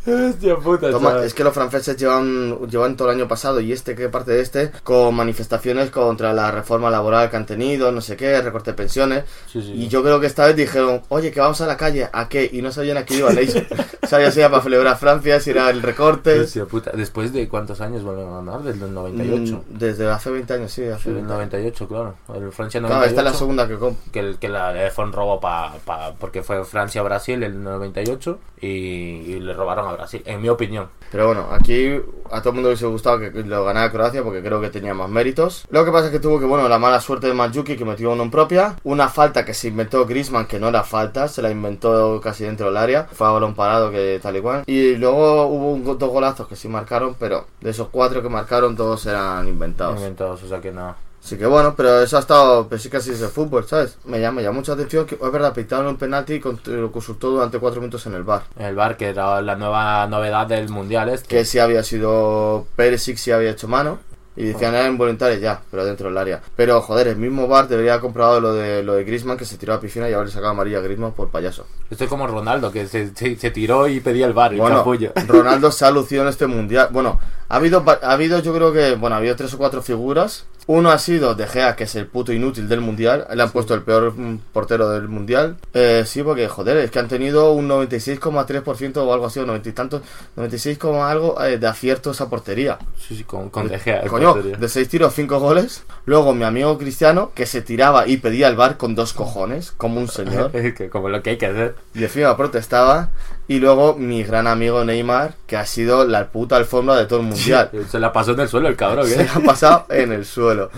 [0.07, 3.95] Hostia puta, Toma, es que los franceses llevan, llevan todo el año pasado y este
[3.95, 8.17] que parte de este con manifestaciones contra la reforma laboral que han tenido, no sé
[8.17, 9.25] qué, recorte de pensiones.
[9.51, 9.73] Sí, sí.
[9.73, 12.49] Y yo creo que esta vez dijeron, oye, que vamos a la calle, ¿a qué?
[12.53, 13.63] Y no sabían a qué iban ellos.
[14.05, 16.41] Sabían si era para celebrar Francia, si era el recorte.
[16.41, 16.91] Hostia puta.
[16.95, 19.65] Después de cuántos años vuelven a ganar, desde el 98.
[19.71, 21.81] Mm, Desde hace 20 años, sí, hace Desde el 20 años.
[21.81, 22.15] 98, claro.
[22.35, 22.87] El Francia 98.
[22.89, 24.03] Claro, esta es la segunda que compro.
[24.13, 28.67] que, el- que la, fue un robo pa, pa- porque fue Francia-Brasil el 98 y,
[28.69, 30.89] y le robaron a Brasil, en mi opinión.
[31.11, 34.43] Pero bueno, aquí a todo el mundo le hubiese gustado que lo ganara Croacia porque
[34.43, 35.65] creo que tenía más méritos.
[35.71, 38.11] Lo que pasa es que tuvo que, bueno, la mala suerte de Mandzukic que metió
[38.13, 38.77] uno en propia.
[38.85, 42.67] Una falta que se inventó Griezmann que no era falta, se la inventó casi dentro
[42.67, 43.05] del área.
[43.05, 44.65] Fue a balón parado que tal y cual.
[44.67, 48.77] Y luego hubo un, dos golazos que sí marcaron, pero de esos cuatro que marcaron
[48.77, 49.99] todos eran inventados.
[49.99, 50.95] Inventados, o sea que no.
[51.25, 53.97] Así que bueno, pero eso ha estado, pero sí que así es el fútbol, ¿sabes?
[54.05, 56.93] Me llama, me llama mucha atención que es verdad, pitaron un penalti y con- lo
[56.93, 58.43] consultó durante cuatro minutos en el bar.
[58.59, 61.27] El bar, que era la nueva novedad del mundial este.
[61.29, 63.99] Que sí había sido Perisic, sí había hecho mano.
[64.37, 66.43] Y decían eran voluntarios ya, pero dentro del área.
[66.57, 69.57] Pero joder, el mismo bar debería haber comprobado lo de lo de Griezmann que se
[69.59, 71.69] tiró a la piscina y haberle sacado amarilla a Griezmann por payaso.
[71.89, 74.79] Esto es como Ronaldo, que se, se- se tiró y pedía el bar, el Bueno,
[74.79, 75.13] capullo.
[75.29, 76.89] Ronaldo se ha lucido en este mundial.
[76.91, 80.47] Bueno, ha habido, ha habido yo creo que, bueno, ha habido tres o cuatro figuras.
[80.67, 83.27] Uno ha sido De Gea, que es el puto inútil del mundial.
[83.35, 85.57] Le han puesto el peor mm, portero del mundial.
[85.75, 89.69] Eh, sí, porque joder, es que han tenido un 96,3% o algo así, o 90
[89.69, 90.03] y tantos,
[90.37, 92.79] 96, como algo eh, de acierto esa portería.
[92.99, 94.57] Sí, sí, con, con De Gea, Coño, portería.
[94.57, 95.83] de 6 tiros, 5 goles.
[96.07, 100.01] Luego mi amigo Cristiano, que se tiraba y pedía el bar con dos cojones, como
[100.01, 100.51] un señor.
[100.91, 101.75] Como lo que hay que hacer.
[101.95, 103.11] Y encima protestaba.
[103.47, 107.27] Y luego mi gran amigo Neymar, que ha sido la puta alfombra de todo el
[107.27, 107.71] mundial.
[107.91, 109.27] Se la pasó en el suelo el cabrón, Se ¿eh?
[109.27, 110.71] la ha pasado en el suelo,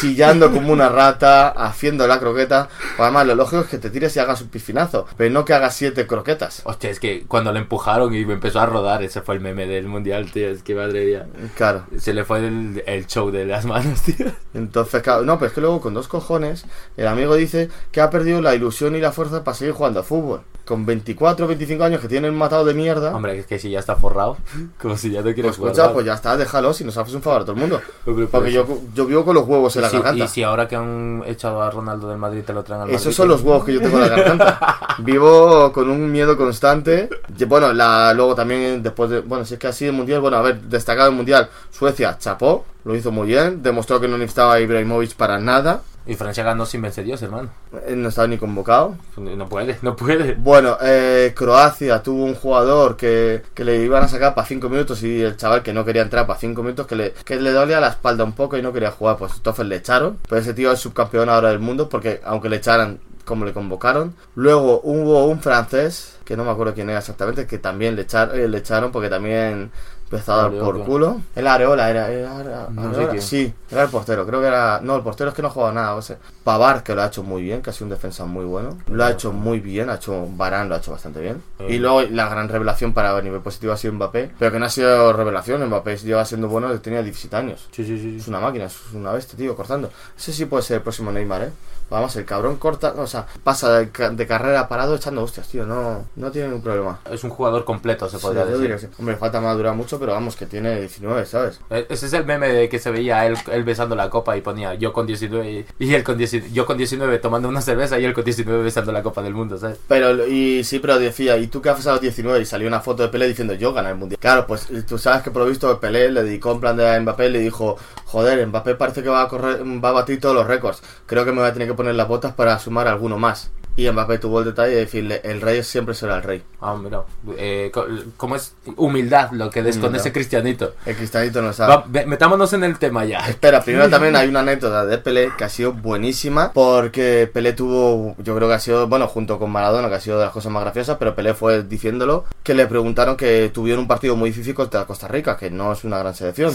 [0.00, 2.68] chillando como una rata, haciendo la croqueta.
[2.98, 5.76] Además, lo lógico es que te tires y hagas un piscinazo, pero no que hagas
[5.76, 6.62] siete croquetas.
[6.64, 9.86] Hostia, es que cuando le empujaron y empezó a rodar, ese fue el meme del
[9.86, 10.48] mundial, tío.
[10.48, 11.26] Es que madre mía.
[11.54, 11.86] Claro.
[11.96, 14.26] Se le fue el, el show de las manos, tío.
[14.52, 16.64] Entonces, claro, no, pero es que luego con dos cojones,
[16.96, 20.02] el amigo dice que ha perdido la ilusión y la fuerza para seguir jugando a
[20.02, 20.42] fútbol.
[20.64, 23.14] Con 24 o 25 años que tienen matado de mierda.
[23.14, 24.36] Hombre, es que si ya está forrado,
[24.80, 25.92] como si ya no quiere Pues escucha, nada.
[25.92, 27.80] pues ya está, déjalo si nos haces un favor a todo el mundo.
[28.06, 30.24] Hombre, Porque pues- yo, yo vivo con los huevos en la Sí, garganta.
[30.24, 33.00] y si ahora que han echado a Ronaldo del Madrid te lo traen al Madrid.
[33.00, 34.78] Esos son los huevos que yo tengo en la garganta.
[34.98, 37.08] Vivo con un miedo constante.
[37.38, 39.20] Y Bueno, la, luego también después de...
[39.20, 40.20] Bueno, si es que así el Mundial...
[40.20, 41.48] Bueno, a ver, destacado el Mundial.
[41.70, 43.62] Suecia chapó, lo hizo muy bien.
[43.62, 45.82] Demostró que no necesitaba a Ibrahimovic para nada.
[46.06, 47.50] Y Francia ganó sin vencer Dios, hermano.
[47.86, 48.96] Eh, No estaba ni convocado.
[49.36, 50.34] No puede, no puede.
[50.34, 55.02] Bueno, eh, Croacia tuvo un jugador que, que le iban a sacar para 5 minutos
[55.02, 57.80] y el chaval que no quería entrar para 5 minutos, que le, que le dolía
[57.80, 60.18] la espalda un poco y no quería jugar, pues entonces le echaron.
[60.28, 64.14] Pero ese tío es subcampeón ahora del mundo porque aunque le echaran como le convocaron.
[64.34, 68.34] Luego hubo un francés, que no me acuerdo quién era exactamente, que también le, echar-
[68.34, 69.70] eh, le echaron porque también
[70.10, 71.20] empezó a dar por culo.
[71.36, 74.96] El Areola era, era, era- No Areola, sí, era el portero, creo que era, no,
[74.96, 77.42] el portero es que no juega nada, o sea, Pavar que lo ha hecho muy
[77.42, 80.26] bien, que ha sido un defensa muy bueno, lo ha hecho muy bien, ha hecho
[80.30, 81.42] Barán lo ha hecho bastante bien.
[81.68, 84.70] Y luego la gran revelación para nivel positivo ha sido Mbappé, pero que no ha
[84.70, 87.68] sido revelación, Mbappé lleva siendo bueno desde tenía 17 años.
[87.70, 88.16] Sí, sí, sí.
[88.18, 89.90] Es una máquina, es una bestia, tío, cortando.
[90.18, 91.50] Ese sí puede ser el próximo Neymar, ¿eh?
[91.90, 95.66] Vamos, el cabrón corta, o sea, pasa de, ca- de carrera parado echando hostias, tío,
[95.66, 97.00] no, no tiene ningún problema.
[97.10, 98.78] Es un jugador completo, se podría Sí, decir.
[98.78, 98.86] sí.
[98.98, 101.60] Hombre, falta madurar mucho, pero vamos, que tiene 19, ¿sabes?
[101.70, 104.40] Eh, Ese es el meme de que se veía él, él besando la copa y
[104.40, 108.04] ponía yo con 19 y, él con 19, yo con 19 tomando una cerveza y
[108.04, 109.78] él con 19 besando la copa del mundo, ¿sabes?
[109.88, 112.40] Pero, y sí, pero decía, ¿y tú qué haces a los 19?
[112.40, 114.18] Y salió una foto de Pelé diciendo, yo gané el mundial.
[114.20, 117.00] Claro, pues tú sabes que por lo visto Pelé le dedicó en plan de a
[117.00, 117.76] Mbappé y le dijo,
[118.06, 120.82] joder, Mbappé parece que va a correr, va a batir todos los récords.
[121.06, 123.50] Creo que me voy a tener que poner las botas para sumar alguno más.
[123.80, 126.42] Y Mbappé tuvo el detalle de decirle, el rey siempre será el rey.
[126.60, 127.02] Ah, mira,
[127.38, 127.72] eh,
[128.18, 130.00] ¿cómo es humildad lo que esconde Humildad.
[130.02, 130.74] ese cristianito?
[130.84, 131.72] El cristianito no sabe.
[131.72, 133.20] Va, metámonos en el tema ya.
[133.20, 138.14] Espera, primero también hay una anécdota de Pelé que ha sido buenísima porque Pelé tuvo,
[138.18, 140.52] yo creo que ha sido, bueno, junto con Maradona, que ha sido de las cosas
[140.52, 144.52] más graciosas, pero Pelé fue diciéndolo que le preguntaron que tuvieron un partido muy difícil
[144.52, 146.54] contra Costa Rica, que no es una gran selección.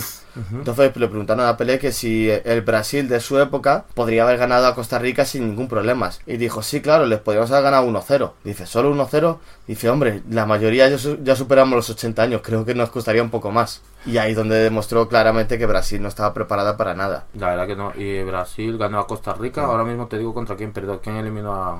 [0.51, 4.67] Entonces le preguntaron a Pelé que si el Brasil de su época podría haber ganado
[4.67, 6.11] a Costa Rica sin ningún problema.
[6.27, 8.31] Y dijo, sí, claro, les podríamos haber ganado 1-0.
[8.43, 9.37] Dice, ¿solo 1-0?
[9.67, 13.23] Dice, hombre, la mayoría ya, su- ya superamos los 80 años, creo que nos costaría
[13.23, 13.81] un poco más.
[14.05, 17.25] Y ahí donde demostró claramente que Brasil no estaba preparada para nada.
[17.33, 17.91] La verdad que no.
[17.95, 19.65] Y Brasil ganó a Costa Rica.
[19.65, 21.79] Ahora mismo te digo contra quién, perdón, quién eliminó a,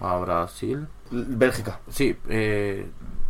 [0.00, 0.86] a Brasil.
[1.10, 2.86] Bélgica, Sí, eh,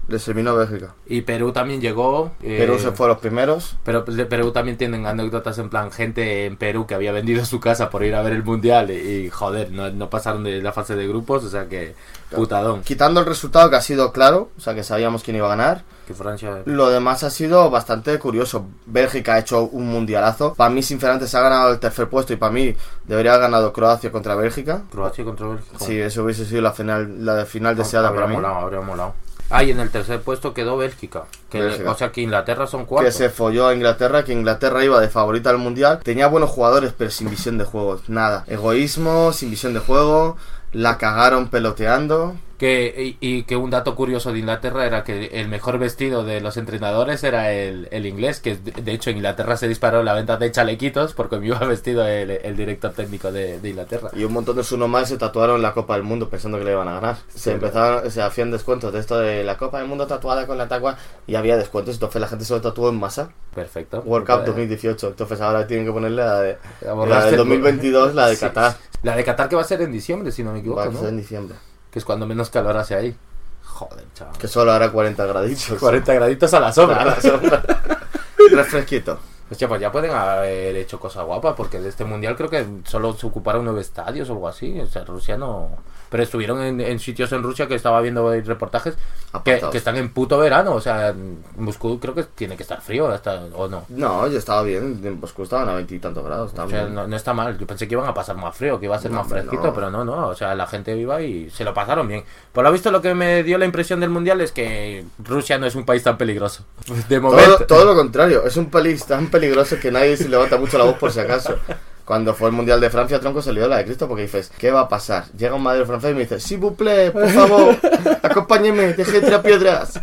[0.08, 0.94] les eliminó Bélgica.
[1.06, 2.32] y Perú también llegó.
[2.42, 3.76] eh, Perú se fue a los primeros.
[3.84, 7.60] Pero de Perú también tienen anécdotas en plan gente en Perú que había vendido su
[7.60, 10.72] casa por ir a ver el mundial y, y, joder, no, no pasaron de la
[10.72, 11.94] fase de grupos, o sea que
[12.34, 12.82] putadón.
[12.82, 15.82] Quitando el resultado que ha sido claro, o sea que sabíamos quién iba a ganar,
[16.06, 18.66] Que Francia lo demás ha sido bastante curioso.
[18.86, 20.54] Bélgica ha hecho un mundialazo.
[20.54, 23.72] Para mí, sinceramente, se ha ganado el tercer puesto y para mí debería haber ganado
[23.72, 24.82] Croacia contra Bélgica.
[24.90, 25.78] Croacia contra Bélgica.
[25.78, 28.36] Si eso hubiese sido la final, la final deseada habría para mí.
[28.42, 29.14] molado, habría molado.
[29.52, 31.24] Ah, y en el tercer puesto quedó Bélgica.
[31.50, 31.90] Que, Bélgica.
[31.90, 33.12] O sea que Inglaterra son Que cuatro.
[33.12, 36.00] se folló a Inglaterra, que Inglaterra iba de favorita al mundial.
[36.02, 38.00] Tenía buenos jugadores, pero sin visión de juego.
[38.08, 38.44] Nada.
[38.46, 40.36] Egoísmo, sin visión de juego.
[40.72, 42.34] La cagaron peloteando.
[42.62, 46.40] Que, y, y que un dato curioso de Inglaterra era que el mejor vestido de
[46.40, 50.36] los entrenadores era el, el inglés, que de hecho en Inglaterra se disparó la venta
[50.36, 54.10] de chalequitos porque me iba vestido el, el director técnico de, de Inglaterra.
[54.14, 56.70] Y un montón de sus nomás se tatuaron la Copa del Mundo pensando que le
[56.70, 57.16] iban a ganar.
[57.34, 60.68] Se empezaron, se hacían descuentos de esto de la Copa del Mundo tatuada con la
[60.68, 60.96] tagua
[61.26, 63.30] y había descuentos, entonces la gente se lo tatuó en masa.
[63.56, 64.02] Perfecto.
[64.06, 67.38] World Cup Eh, 2018, entonces ahora tienen que ponerle la de la borrarse del el-
[67.38, 68.40] 2022, la de Sí.
[68.42, 68.76] Qatar.
[69.02, 70.90] La de Qatar que va a ser en diciembre, si no me equivoco, Va a
[70.90, 71.00] ¿no?
[71.00, 71.56] ser en diciembre.
[71.92, 73.16] Que es cuando menos calor hace ahí.
[73.64, 74.36] Joder, chaval.
[74.38, 75.78] Que solo hará 40 graditos.
[75.78, 77.02] 40 graditos a la sombra.
[77.02, 77.62] A la sombra.
[78.50, 79.20] Refresquito.
[79.50, 83.12] Hostia, pues ya pueden haber hecho cosas guapas, porque de este mundial creo que solo
[83.12, 84.80] se ocuparon nueve estadios o algo así.
[84.80, 85.70] O sea, Rusia no.
[86.12, 88.96] Pero estuvieron en, en sitios en Rusia que estaba viendo reportajes
[89.40, 90.74] que, están en puto verano.
[90.74, 91.14] O sea,
[91.56, 93.86] Moscú creo que tiene que estar frío, hasta, o no.
[93.88, 95.00] No, yo estaba bien.
[95.02, 96.52] En Moscú estaban a veintitantos grados.
[96.54, 97.58] O sea, no, no está mal.
[97.58, 99.64] Yo pensé que iban a pasar más frío, que iba a ser No, más fresquito,
[99.64, 99.74] no.
[99.74, 100.28] pero no, no.
[100.28, 102.24] O sea, la gente iba y se lo pasaron bien.
[102.52, 105.66] Por lo visto, lo que me dio la impresión del mundial es que Rusia no
[105.66, 106.64] es un país tan peligroso.
[107.08, 107.56] De momento.
[107.56, 110.84] Todo, todo lo contrario, es un país tan peligroso que nadie se levanta mucho la
[110.84, 111.56] voz por si acaso.
[112.04, 114.70] Cuando fue el Mundial de Francia, Tronco se lió la de Cristo porque dices, ¿qué
[114.70, 115.24] va a pasar?
[115.36, 117.76] Llega un madre francés y me dice, si vous plaît, por favor,
[118.22, 120.00] acompáñeme, deje de tirar piedras.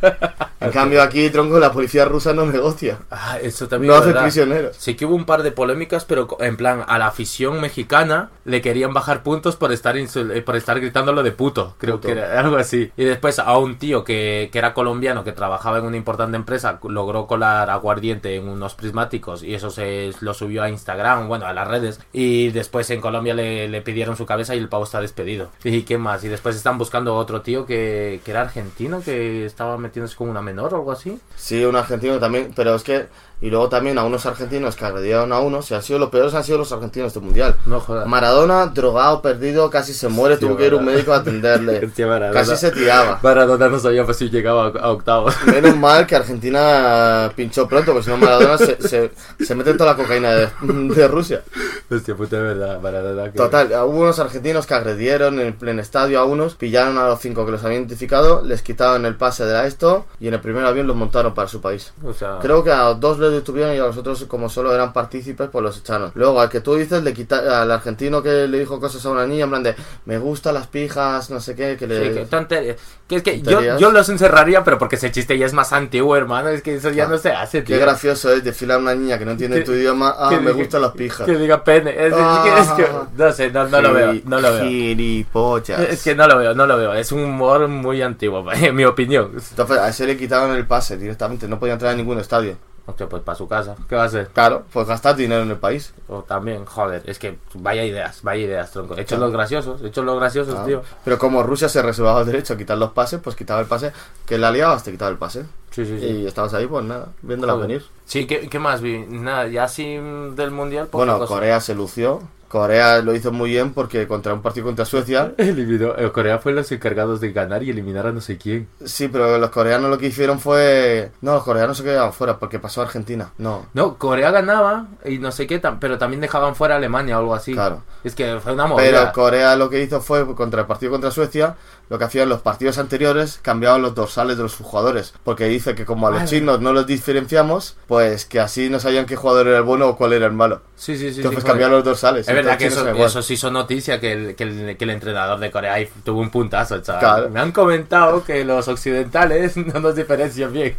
[0.61, 2.99] En cambio aquí, Tronco, la policía rusa no negocia.
[3.11, 4.23] Ah, eso también No hace verdad.
[4.23, 4.75] prisioneros.
[4.77, 8.61] Sí que hubo un par de polémicas, pero en plan, a la afición mexicana le
[8.61, 10.07] querían bajar puntos por estar eh,
[10.45, 12.07] por estar gritándolo de puto, creo Puto.
[12.07, 12.91] que era algo así.
[12.97, 16.79] Y después a un tío que, que era colombiano, que trabajaba en una importante empresa,
[16.83, 21.53] logró colar aguardiente en unos prismáticos y eso se lo subió a Instagram, bueno, a
[21.53, 21.99] las redes.
[22.11, 25.49] Y después en Colombia le, le pidieron su cabeza y el pavo está despedido.
[25.63, 26.23] ¿Y qué más?
[26.23, 30.41] Y después están buscando otro tío que, que era argentino, que estaba metiéndose con una
[30.49, 31.19] menor o algo así.
[31.35, 33.07] Sí, un argentino también, pero es que...
[33.41, 36.33] Y luego también a unos argentinos que agredieron a unos, y han sido los peores
[36.33, 37.55] han sido los argentinos de mundial.
[37.65, 38.05] No jodas.
[38.07, 41.79] Maradona, drogado, perdido, casi se muere, tuvo que ir un médico a atenderle.
[42.33, 43.19] Casi se tiraba.
[43.21, 45.35] Maradona no sabía pues, si llegaba a, octavos.
[45.45, 49.91] Menos mal que Argentina pinchó pronto, porque si no Maradona se, se, se mete toda
[49.91, 51.41] la cocaína de, de Rusia.
[51.89, 53.31] Hostia, puta de verdad, Maradona.
[53.31, 57.19] que- Total, hubo unos argentinos que agredieron en el estadio a unos, pillaron a los
[57.19, 60.41] cinco que los habían identificado, les quitaron el pase de la esto y en el
[60.41, 61.93] primer avión los montaron para su país.
[62.03, 64.93] O sea, Creo que a dos les detuvieron y a los otros, como solo eran
[64.93, 66.11] partícipes, pues los echaron.
[66.15, 69.25] Luego, al que tú dices, le quita, al argentino que le dijo cosas a una
[69.25, 72.07] niña, en plan de, me gustan las pijas, no sé qué, que le...
[72.09, 72.75] sí, que tontería.
[73.07, 76.15] Que es que yo, yo los encerraría, pero porque ese chiste ya es más antiguo,
[76.15, 76.49] hermano.
[76.49, 77.75] Es que eso ya Ah, no se hace, tío.
[77.75, 80.51] Qué gracioso es desfilar a una niña que no entiende Que- tu idioma, ah, me
[80.51, 81.25] diga- gustan las pijas.
[81.25, 81.89] Que diga pene.
[81.91, 82.87] Es, que, es que-
[83.17, 84.63] no sé, no, no lo veo, no lo veo.
[84.63, 85.79] Gilipollas.
[85.79, 86.93] Es que no lo veo, no lo veo.
[86.93, 89.31] Es un humor muy antiguo, en mi opinión.
[89.49, 92.57] Entonces, a ese le quitaron el pase directamente, no podía entrar a ningún estadio.
[92.89, 93.75] Hostia, pues para su casa.
[93.87, 94.29] ¿Qué va a hacer?
[94.29, 95.93] Claro, pues gastar dinero en el país.
[96.07, 98.97] O también, joder, es que vaya ideas, vaya ideas, tronco.
[98.97, 100.81] Hechos los graciosos, hechos los graciosos, tío.
[101.05, 103.93] Pero como Rusia se reservaba el derecho a quitar los pases, pues quitaba el pase.
[104.25, 105.43] Que la liabas, te quitaba el pase.
[105.69, 106.05] Sí, sí, sí.
[106.05, 107.67] Y estabas ahí, pues nada, viéndola Joder.
[107.67, 107.85] venir.
[108.05, 108.97] Sí, ¿qué, qué más vi?
[109.07, 110.87] Nada, ya así mm, del mundial.
[110.87, 111.25] poca Bueno.
[111.27, 112.21] Corea se lució.
[112.49, 115.33] Corea lo hizo muy bien porque contra un partido contra Suecia.
[115.37, 118.67] Eliminó, eh, Corea fue los encargados de ganar y eliminar a no sé quién.
[118.83, 121.11] Sí, pero los coreanos lo que hicieron fue.
[121.21, 123.31] No, los coreanos se quedaron fuera porque pasó a Argentina.
[123.37, 123.67] No.
[123.73, 127.35] No, Corea ganaba y no sé qué, pero también dejaban fuera a Alemania o algo
[127.35, 127.53] así.
[127.53, 127.83] Claro.
[128.03, 129.11] Es que fue una Pero movida.
[129.11, 131.55] Corea lo que hizo fue contra el partido contra Suecia.
[131.89, 135.13] Lo que hacían los partidos anteriores cambiaban los dorsales de los jugadores.
[135.23, 136.29] Porque dice que como a los Vale.
[136.29, 139.97] chinos no los diferenciamos, pues que así no sabían qué jugador era el bueno o
[139.97, 140.61] cuál era el malo.
[140.75, 141.17] sí, sí, sí.
[141.17, 142.27] Entonces sí, cambiaron los dorsales.
[142.27, 145.39] Es verdad que eso, eso sí hizo noticia que el, que, el, que el entrenador
[145.39, 146.99] de Corea ahí tuvo un puntazo, chaval.
[146.99, 147.29] Claro.
[147.31, 150.75] Me han comentado que los occidentales no nos diferencian bien.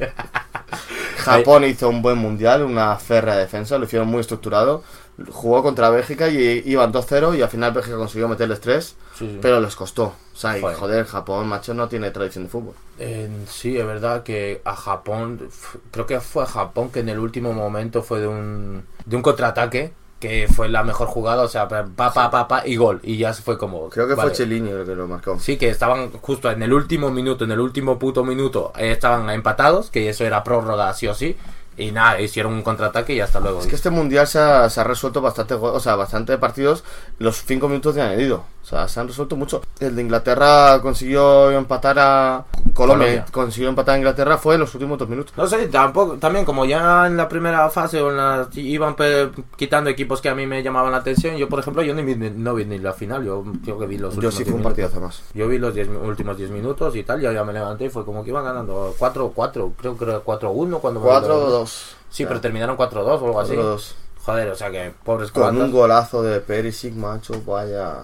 [1.19, 4.83] Japón hizo un buen mundial, una férrea defensa, lo hicieron muy estructurado.
[5.29, 9.39] Jugó contra Bélgica y iban 2-0 y al final Bélgica consiguió meterles 3, Sí, sí.
[9.43, 10.05] pero les costó.
[10.05, 11.05] O sea, y Joder.
[11.07, 12.75] Japón, macho, no tiene tradición de fútbol.
[12.99, 15.49] Eh, sí, es verdad que a Japón,
[15.91, 19.23] creo que fue a Japón que en el último momento fue de un, de un
[19.23, 23.01] contraataque, que fue la mejor jugada, o sea, pa, pa, pa, pa, y gol.
[23.03, 23.89] Y ya se fue como...
[23.89, 24.29] Creo que vale.
[24.29, 25.39] fue Chelini el que lo marcó.
[25.39, 29.31] Sí, que estaban justo en el último minuto, en el último puto minuto, eh, estaban
[29.31, 31.37] empatados, que eso era prórroga sí o sí.
[31.81, 33.61] Y nada, hicieron un contraataque y hasta luego.
[33.61, 36.85] Es que este mundial se ha, resuelto bastante, o sea, bastante partidos
[37.19, 38.45] los 5 minutos de añadido.
[38.63, 39.63] O sea, se han resuelto mucho.
[39.81, 42.45] El de Inglaterra consiguió empatar a
[42.75, 42.75] Colombia,
[43.07, 43.27] Colombia.
[43.33, 45.33] consiguió empatar a Inglaterra fue en los últimos dos minutos.
[45.37, 49.31] No sé, tampoco, también como ya en la primera fase o en la- iban pe-
[49.57, 52.31] quitando equipos que a mí me llamaban la atención, yo por ejemplo yo ni vi-
[52.31, 54.63] no vi ni la final, yo creo que vi los Yo sí 10 fue un
[54.63, 55.23] partidazo más.
[55.35, 57.89] Yo vi los 10 mi- últimos 10 minutos y tal, yo ya me levanté y
[57.89, 61.97] fue como que iban ganando 4-4, creo que era 4-1 cuando me 4-2.
[62.11, 63.55] Sí, pero terminaron 4-2 o algo así.
[63.57, 63.95] 4-2.
[64.23, 68.03] Joder, o sea que pobres Con un golazo de Perisic, macho, vaya.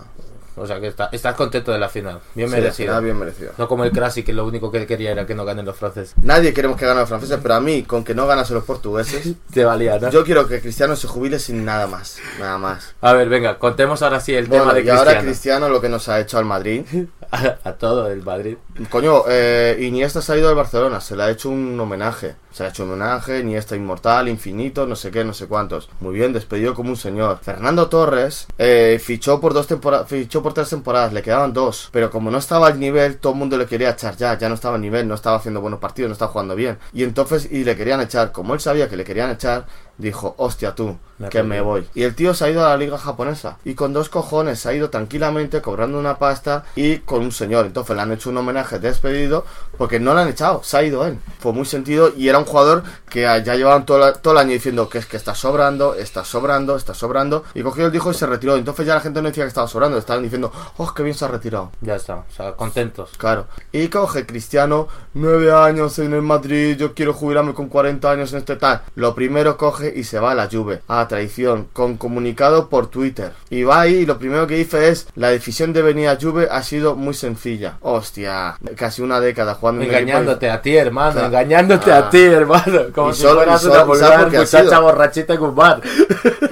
[0.57, 2.21] O sea que está- estás contento de la final.
[2.35, 2.88] Bien Sí, merecido.
[2.88, 3.53] nada bien merecido.
[3.59, 6.14] No como el Crasi, que lo único que quería era que no ganen los franceses.
[6.23, 9.35] Nadie queremos que ganen los franceses, pero a mí, con que no ganasen los portugueses,
[9.53, 10.11] Te valía, ¿no?
[10.11, 12.19] yo quiero que Cristiano se jubile sin nada más.
[12.40, 12.95] Nada más.
[13.03, 14.99] A ver, venga, contemos ahora sí el tema de y Cristiano.
[15.01, 16.85] ahora Cristiano lo que nos ha hecho al Madrid.
[17.31, 18.57] a, a todo el Madrid.
[18.88, 22.37] Coño, eh, Iniesta se ha ido del Barcelona, se le ha hecho un homenaje.
[22.57, 25.90] Se ha hecho homenaje, Iniesta inmortal, infinito, no sé qué, no sé cuántos.
[26.01, 27.38] Muy bien, despedido como un señor.
[27.42, 29.66] Fernando Torres eh, fichó por dos
[30.07, 31.90] fichó por tres temporadas, le quedaban dos.
[31.92, 34.55] Pero como no estaba al nivel, todo el mundo le quería echar ya, ya no
[34.55, 36.79] estaba al nivel, no estaba haciendo buenos partidos, no estaba jugando bien.
[36.95, 39.66] Y entonces, y le querían echar, como él sabía que le querían echar,
[39.98, 41.87] dijo, hostia tú, Me que me voy.
[41.94, 43.56] Y el tío se ha ido a la liga japonesa.
[43.64, 47.64] Y con dos cojones se ha ido tranquilamente cobrando una pasta y con un señor.
[47.66, 49.44] Entonces le han hecho un homenaje despedido
[49.78, 51.18] porque no le han echado, se ha ido él.
[51.38, 54.50] Fue muy sentido y era un jugador que ya llevaban todo, la- todo el año
[54.52, 57.44] diciendo que es que está sobrando, está sobrando, está sobrando.
[57.54, 58.56] Y cogió el dijo y se retiró.
[58.56, 61.24] Entonces ya la gente no decía que estaba sobrando, estaban diciendo, oh, qué bien se
[61.24, 61.70] ha retirado.
[61.80, 63.11] Ya está, o sea, contentos.
[63.16, 63.46] Claro.
[63.72, 68.38] Y coge Cristiano, nueve años en el Madrid, yo quiero jubilarme con 40 años en
[68.40, 68.82] este tal.
[68.96, 73.33] Lo primero coge y se va a la Juve, a traición, con comunicado por Twitter.
[73.51, 76.49] Y va ahí y lo primero que dice es, la decisión de venir a Juve
[76.51, 77.79] ha sido muy sencilla.
[77.81, 81.27] Hostia, casi una década jugando en Engañándote a ti, hermano, Claro.
[81.29, 81.99] engañándote Ah.
[81.99, 82.81] a ti, hermano.
[82.94, 85.42] Como Y si solo- fueras y solo- ¿sabes vulgar por qué ha muchacha borrachita en
[85.42, 85.81] un bar.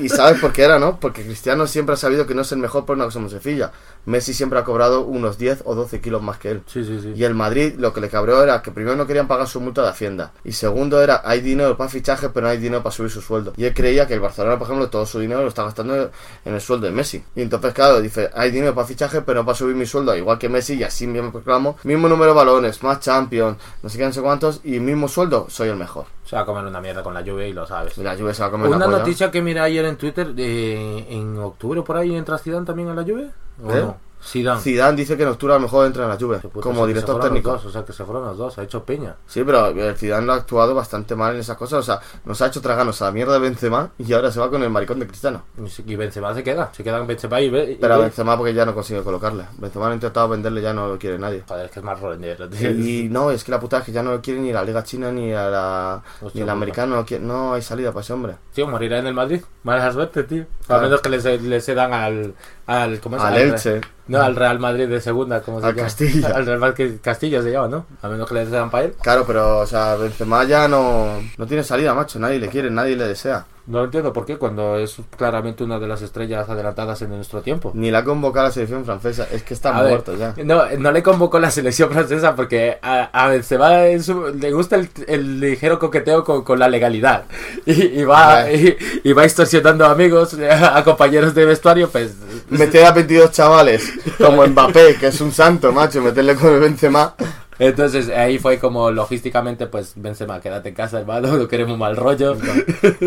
[0.01, 0.99] ¿Y sabes por qué era, no?
[1.01, 3.73] Porque Cristiano siempre ha sabido que no es el mejor por una cosa muy sencilla.
[4.07, 6.63] Messi siempre ha cobrado unos 10 o 12 kilos más que él.
[6.67, 7.13] Sí, sí, sí.
[7.17, 9.83] Y el Madrid lo que le cabreó era que primero no querían pagar su multa
[9.83, 10.33] de Hacienda.
[10.45, 13.53] Y segundo era, hay dinero para fichaje, pero no hay dinero para subir su sueldo.
[13.57, 16.11] Y él creía que el Barcelona, por ejemplo, todo su dinero lo está gastando
[16.45, 17.25] en el sueldo de Messi.
[17.35, 20.39] Y entonces, claro, dice, hay dinero para fichaje, pero no para subir mi sueldo, igual
[20.39, 21.77] que Messi, y así me proclamo.
[21.85, 25.47] Mismo número de balones, más Champions, no sé qué, no sé cuántos, y mismo sueldo,
[25.49, 26.07] soy el mejor.
[26.25, 27.99] Se va a comer una mierda con la lluvia y lo sabes.
[27.99, 31.39] La Juve se va a comer Una noticia que miré ayer en Twitter, eh, en
[31.39, 33.31] octubre por ahí entra Zidane también a la lluvia.
[33.63, 33.81] ¿O ¿Eh?
[33.81, 33.97] no?
[34.25, 34.61] Zidane.
[34.61, 37.21] Zidane dice que en octubre a lo mejor entra en la Juve, como se director
[37.21, 37.53] técnico.
[37.53, 39.17] Dos, o sea, que se fueron los dos, ha hecho peña.
[39.27, 41.81] Sí, pero el Zidane lo ha actuado bastante mal en esas cosas.
[41.81, 44.49] O sea, nos ha hecho tragarnos a la mierda de Benzema y ahora se va
[44.51, 45.43] con el maricón de Cristiano.
[45.63, 48.55] Y se- Benzema se queda, se queda en Benzema y, y Pero a Benzema porque
[48.55, 49.45] ya no consigue colocarle.
[49.59, 51.45] Benzema ha intentado venderle ya no lo quiere nadie.
[51.47, 52.71] Joder, es que es más rolendero, tío.
[52.71, 54.83] Y no, es que la puta es que ya no lo quiere ni la Liga
[54.83, 56.97] China ni a la Hostia ni el americano.
[56.97, 58.37] No, quiere- no hay salida para ese hombre.
[58.55, 59.43] Tío, morirá en el Madrid.
[59.65, 60.43] Mala suerte, tío.
[60.65, 60.83] A Claro.
[60.83, 62.35] menos que les, les dan al.
[62.67, 63.21] Al ¿Cómo?
[63.21, 63.81] Al Elche.
[64.07, 65.41] No, al Real Madrid de segunda.
[65.43, 65.87] ¿cómo se Al llama?
[65.87, 66.29] Castilla.
[66.35, 67.87] Al Real Madrid Castilla se llama, ¿no?
[68.03, 68.95] A menos que les dan para él.
[69.01, 72.19] Claro, pero o sea, Benzema ya no, no tiene salida, macho.
[72.19, 73.47] Nadie le quiere, nadie le desea.
[73.67, 77.71] No entiendo por qué, cuando es claramente una de las estrellas adelantadas en nuestro tiempo.
[77.75, 79.27] Ni la ha convocado a la selección francesa.
[79.33, 80.35] Es que está A ver, muerto ya.
[80.45, 84.77] No, no le convocó la selección francesa porque a, a Benzema en su- le gusta
[84.77, 87.25] el, el ligero coqueteo con, con la legalidad.
[87.67, 92.15] Y, y va, y, y va extorsionando amigos, a compañeros de vestuario, pues...
[92.51, 97.15] Meter a 22 chavales como Mbappé, que es un santo, macho, meterle con el Benzema.
[97.59, 102.37] Entonces ahí fue como logísticamente, pues Benzema, quédate en casa, hermano, no queremos mal rollo.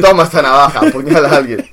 [0.02, 1.66] Toma esta navaja, apuñala a alguien.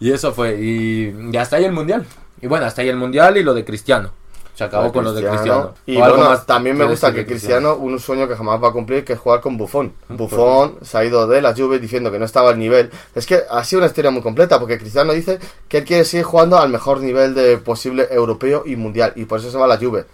[0.00, 2.06] Y eso fue, y, y hasta ahí el mundial.
[2.40, 4.12] Y bueno, hasta ahí el mundial y lo de Cristiano.
[4.58, 5.74] Se acabó con lo de Cristiano.
[5.86, 8.70] Y O algo bueno, más también me gusta que Cristiano, un sueño que jamás va
[8.70, 9.92] a cumplir, que es jugar con Buffon.
[10.08, 12.90] Buffon se ha ido de la Juve diciendo que no estaba al nivel.
[13.14, 16.24] Es que ha sido una historia muy completa, porque Cristiano dice que él quiere seguir
[16.24, 19.68] jugando al mejor nivel de posible europeo y mundial, y por eso se va a
[19.68, 20.06] la Juve.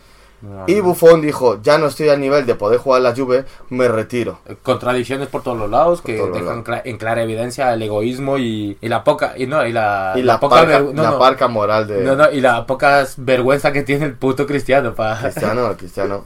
[0.44, 0.80] No, Y.
[0.80, 4.40] Buffon dijo, ya no estoy al nivel de poder jugar la Juve, me retiro.
[4.62, 6.82] Contradicciones por todos los lados que dejan lados.
[6.84, 10.38] en clara evidencia el egoísmo y, y la poca y no y la, Y la,
[10.38, 13.72] poca parca, ver- no, la no, parca moral de no, no, y la poca vergüenza
[13.72, 16.24] que tiene el puto Cristiano para Cristiano, Cristiano.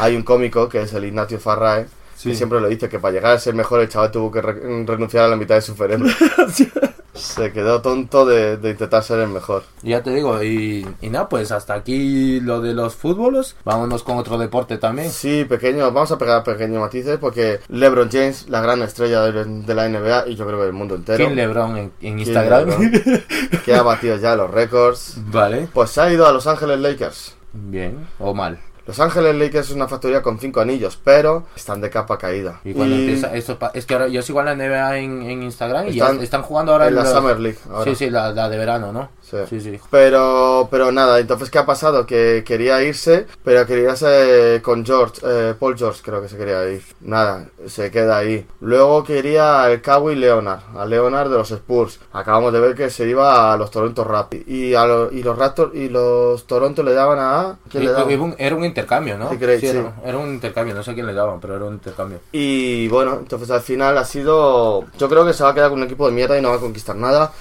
[0.00, 2.30] Hay un cómico que es el Ignacio Farrae, Sí.
[2.30, 4.84] que siempre lo dice, que para llegar a ser mejor el chaval tuvo que re-
[4.84, 6.08] renunciar a la mitad de su cerebro.
[7.20, 9.62] Se quedó tonto de, de intentar ser el mejor.
[9.82, 13.56] ya te digo y, y nada pues hasta aquí lo de los fútbolos.
[13.64, 15.10] Vámonos con otro deporte también.
[15.10, 19.74] Sí, pequeño, vamos a pegar pequeños matices porque LeBron James, la gran estrella de, de
[19.74, 23.24] la NBA y yo creo que del mundo entero, King LeBron en, Instagram LeBron,
[23.64, 25.68] que ha batido ya los récords, vale.
[25.72, 27.36] Pues se ha ido a Los Ángeles Lakers.
[27.52, 31.90] bien o mal Los Ángeles Lakers es una factoría con cinco anillos, pero están de
[31.90, 32.60] capa caída.
[32.64, 35.22] y cuando Y empieza esto pa- es que ahora yo sigo en la NBA en,
[35.22, 37.58] en Instagram y Están ya están jugando ahora en la los- Summer League.
[37.70, 37.84] ahora.
[37.84, 39.36] sí sí la, la de verano no Sí.
[39.48, 42.06] sí sí Pero, pero nada, entonces ¿qué ha pasado?
[42.06, 46.66] Que quería irse, pero quería irse con George, eh, Paul George creo que se quería
[46.68, 46.82] ir.
[47.00, 48.46] Nada, se queda ahí.
[48.60, 52.00] Luego quería al Kawhi Leonard, a Leonard de los Spurs.
[52.12, 54.46] Acabamos de ver que se iba a los Toronto Raptors.
[54.48, 57.58] Y, a lo- y los Raptors y los Toronto le daban a...
[57.70, 58.10] ¿quién le daban?
[58.10, 59.28] era un- era un intercambio, ¿no?
[59.30, 59.80] Creo, era, sí.
[60.04, 62.20] era un intercambio, no sé a quién le daban, pero era un intercambio.
[62.32, 64.84] Y bueno, entonces al final ha sido...
[64.98, 66.56] Yo creo que se va a quedar con un equipo de mierda y no va
[66.56, 67.32] a conquistar nada.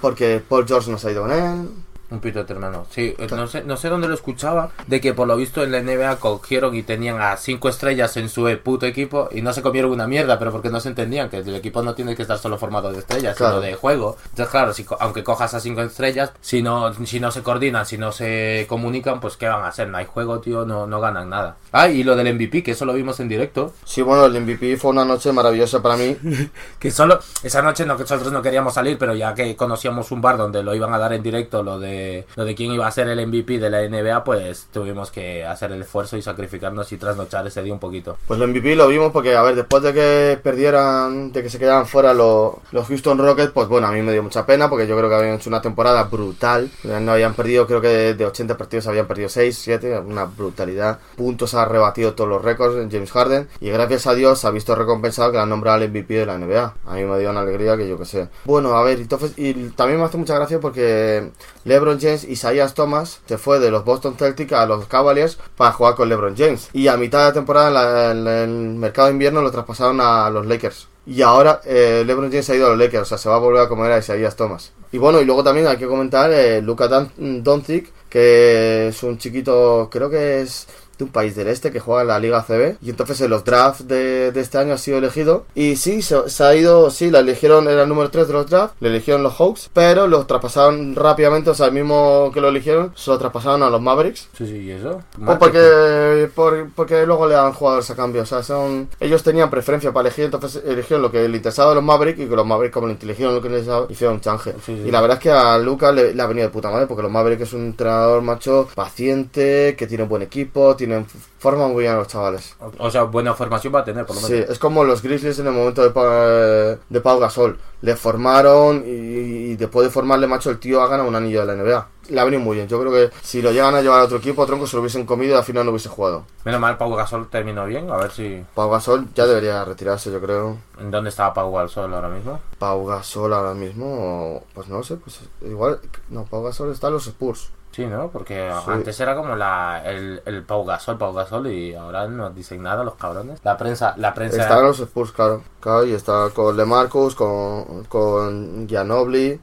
[0.00, 1.68] Porque Paul George no se ha ido con él.
[2.10, 2.86] Un Peter hermano.
[2.90, 5.72] Sí, eh, no sé, no sé dónde lo escuchaba, de que por lo visto en
[5.72, 9.60] la NBA cogieron y tenían a cinco estrellas en su puto equipo y no se
[9.60, 12.38] comieron una mierda, pero porque no se entendían que el equipo no tiene que estar
[12.38, 13.56] solo formado de estrellas, Claro.
[13.56, 14.16] sino de juego.
[14.30, 17.98] Entonces, claro, si, aunque cojas a cinco estrellas, si no, si no se coordinan, si
[17.98, 19.88] no se comunican, pues ¿qué van a hacer?
[19.88, 21.56] No hay juego, tío, no, no ganan nada.
[21.72, 23.74] Ah, y lo del MVP, que eso lo vimos en directo.
[23.84, 26.16] Sí, bueno, el MVP fue una noche maravillosa para mí.
[26.78, 30.20] Que solo, esa noche no, que nosotros no queríamos salir, pero ya que conocíamos un
[30.22, 31.97] bar donde lo iban a dar en directo, lo de,
[32.36, 35.72] lo de quién iba a ser el MVP de la NBA, pues tuvimos que hacer
[35.72, 38.16] el esfuerzo y sacrificarnos y trasnochar ese día un poquito.
[38.26, 41.58] Pues el MVP lo vimos porque, a ver, después de que perdieran, de que se
[41.58, 44.86] quedaran fuera los, los Houston Rockets, pues bueno, a mí me dio mucha pena porque
[44.86, 46.70] yo creo que habían hecho una temporada brutal.
[46.84, 50.98] No habían perdido, creo que de, de 80 partidos habían perdido 6, 7, una brutalidad.
[51.16, 54.74] Puntos ha rebatido todos los récords en James Harden y gracias a Dios ha visto
[54.74, 56.74] recompensado que le han nombrado al MVP de la NBA.
[56.86, 58.28] A mí me dio una alegría que yo que sé.
[58.44, 61.30] Bueno, a ver, entonces, y también me hace mucha gracia porque
[61.64, 65.94] LeBron James, Isaiah Thomas, se fue de los Boston Celtics a los Cavaliers para jugar
[65.94, 66.68] con LeBron James.
[66.72, 70.44] Y a mitad de temporada, en, la- el mercado de invierno, lo traspasaron a los
[70.46, 70.88] Lakers.
[71.06, 73.38] Y ahora eh, LeBron James ha ido a los Lakers, o sea, se va a
[73.38, 74.72] volver a comer a Isaiah Thomas.
[74.92, 79.88] Y bueno, y luego también hay que comentar eh, Dan- Doncic, que es un chiquito,
[79.90, 80.66] creo que es
[80.98, 83.44] de un país del este que juega en la Liga CB y entonces en los
[83.44, 87.10] drafts de, de este año ha sido elegido y sí, se, se ha ido, sí,
[87.10, 90.26] la eligieron, era el número 3 de los drafts, le eligieron los Hawks, pero los
[90.26, 94.28] traspasaron rápidamente, o sea, el mismo que lo eligieron, se lo traspasaron a los Mavericks.
[94.36, 95.02] Sí, sí, ¿y eso?
[95.24, 99.50] Pues porque, por- porque luego le dan jugadores a cambio, o sea, son ellos tenían
[99.50, 102.46] preferencia para elegir, entonces eligieron lo que le interesaba a los Mavericks y que los
[102.46, 104.52] Mavericks como le eligieron lo que les hicieron un change.
[104.64, 104.82] Sí, sí.
[104.86, 107.02] Y la verdad es que a Lucas le, le ha venido de puta madre porque
[107.02, 111.06] los Mavericks es un entrenador macho paciente, que tiene un buen equipo, tienen
[111.38, 112.56] forman muy bien a los chavales.
[112.78, 114.50] O sea, buena formación va a tener, por lo Sí, menos.
[114.50, 117.58] es como los Grizzlies en el momento de, Pa- de Pau Gasol.
[117.80, 121.46] Le formaron y, y después de formarle, macho, el tío ha ganado un anillo de
[121.46, 121.88] la NBA.
[122.08, 122.66] Le ha venido muy bien.
[122.66, 125.06] Yo creo que si lo llegan a llevar a otro equipo, tronco se lo hubiesen
[125.06, 126.24] comido y al final no hubiese jugado.
[126.44, 127.88] Menos mal, Pau Gasol terminó bien.
[127.90, 128.44] A ver si.
[128.54, 130.56] Pau Gasol ya debería retirarse, yo creo.
[130.80, 132.40] ¿En dónde estaba Pau Gasol ahora mismo?
[132.58, 135.78] Pau Gasol ahora mismo, pues no sé, pues igual,
[136.08, 137.50] no, Pau Gasol está en los Spurs.
[137.70, 138.08] Sí, ¿no?
[138.10, 138.70] Porque Sí.
[138.70, 142.82] antes era como la, el, el Pau Gasol, Pau Gasol, y ahora no dicen nada
[142.82, 143.40] los cabrones.
[143.44, 144.42] La prensa, la prensa.
[144.42, 145.42] Está en los Spurs, claro.
[145.60, 149.38] claro y está con LeMarcus, con, con Gianobli,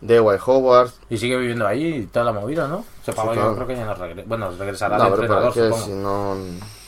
[0.00, 0.90] Dewey Howard.
[1.08, 2.84] Y sigue viviendo ahí y toda la movida, ¿no?
[3.04, 3.50] Se pagó, claro.
[3.50, 4.28] yo creo que ya no regresa.
[4.28, 6.36] Bueno, regresará No, pero entrenador, que si no...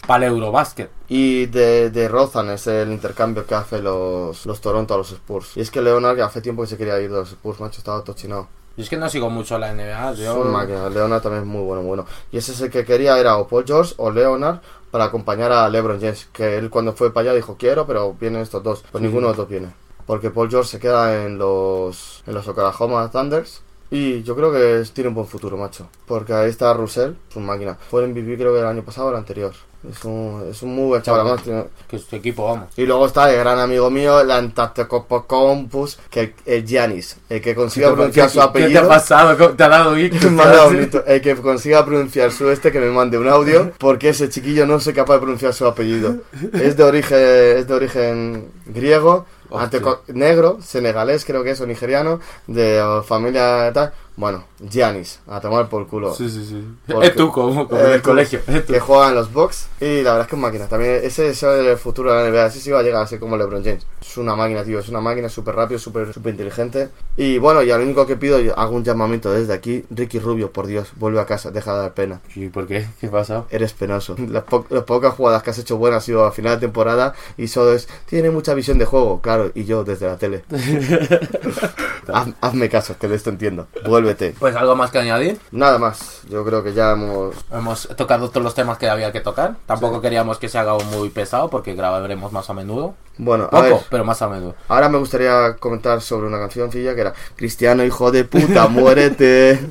[0.07, 0.91] Para el Eurobasket.
[1.09, 5.57] Y de, de Rozan es el intercambio que hace los, los Toronto a los Spurs.
[5.57, 7.79] Y es que Leonard, que hace tiempo que se quería ir de los Spurs, macho,
[7.79, 8.49] estaba tochinado.
[8.77, 10.15] Y es que no sigo mucho la NBA.
[10.15, 10.41] Yo...
[10.41, 10.89] una máquina.
[10.89, 12.07] Leonard también es muy bueno, bueno.
[12.31, 14.61] Y ese es el que quería, era o Paul George o Leonard
[14.91, 16.29] para acompañar a LeBron James.
[16.33, 18.85] Que él cuando fue para allá dijo, quiero, pero vienen estos dos.
[18.91, 19.75] Pues ninguno de los dos viene.
[20.07, 23.63] Porque Paul George se queda en los, en los Oklahoma Thunders.
[23.91, 25.89] Y yo creo que tiene un buen futuro, macho.
[26.07, 27.79] Porque ahí está Russell, una máquina.
[27.91, 29.53] Fue el MVP creo que el año pasado o el anterior.
[29.91, 31.41] Es un, es un muy buen chaval.
[31.89, 32.69] Que su equipo, vamos.
[32.77, 37.93] y luego está el gran amigo mío, el Antatocompus, que el Giannis, el que consiga
[37.93, 38.83] pronunciar su ¿Qué te apellido.
[38.83, 39.37] ha pasado?
[39.37, 39.95] ¿Cómo ¿Te ha dado.
[41.07, 44.79] El que consiga pronunciar su este, que me mande un audio, porque ese chiquillo no
[44.81, 46.17] soy capaz de pronunciar su apellido.
[46.53, 49.27] Es de origen, es de origen griego.
[49.59, 53.93] Anteco- negro, senegalés creo que es, o nigeriano, de familia tal.
[54.15, 56.15] Bueno, Giannis, a tomar por culo.
[56.15, 56.63] Sí, sí, sí.
[56.87, 58.41] Porque- Es tú, como, como en Eh, el colegio.
[58.47, 58.65] Es.
[58.65, 60.67] Que juega en los box y la verdad es que es máquina.
[60.67, 62.47] También ese es el futuro de la NBA.
[62.49, 63.87] Ese sí va a llegar a ser como LeBron James.
[64.03, 64.79] Es una máquina, tío.
[64.81, 66.91] Es una máquina súper rápido, súper súper inteligente.
[67.17, 69.87] Y bueno, y al único que pido, hago un llamamiento desde aquí.
[69.89, 71.51] Ricky Rubio, por Dios, vuelve a casa.
[71.51, 72.21] Deja de dar pena.
[72.35, 72.87] ¿Y por qué?
[73.01, 73.45] ¿Qué pasa?
[73.49, 74.15] Eres penoso.
[74.29, 77.15] Las, po- las pocas jugadas que has hecho buenas ha sido a final de temporada
[77.39, 77.89] y solo es.
[78.05, 80.45] Tiene mucha visión de juego, claro, y yo desde la tele.
[82.09, 83.67] Haz- hazme caso, que de esto entiendo.
[83.87, 84.35] Vuélvete.
[84.39, 85.39] Pues algo más que añadir.
[85.51, 86.23] Nada más.
[86.29, 87.35] Yo creo que ya hemos.
[87.53, 89.55] Hemos tocado todos los temas que había que tocar.
[89.67, 92.95] Tampoco queríamos que se haga muy pesado porque grabaremos más a menudo.
[93.19, 93.77] Bueno, a Poco, ver.
[93.91, 94.55] pero más a menudo.
[94.69, 99.61] Ahora me gustaría comentar sobre una cancioncilla que era Cristiano hijo de puta, muérete.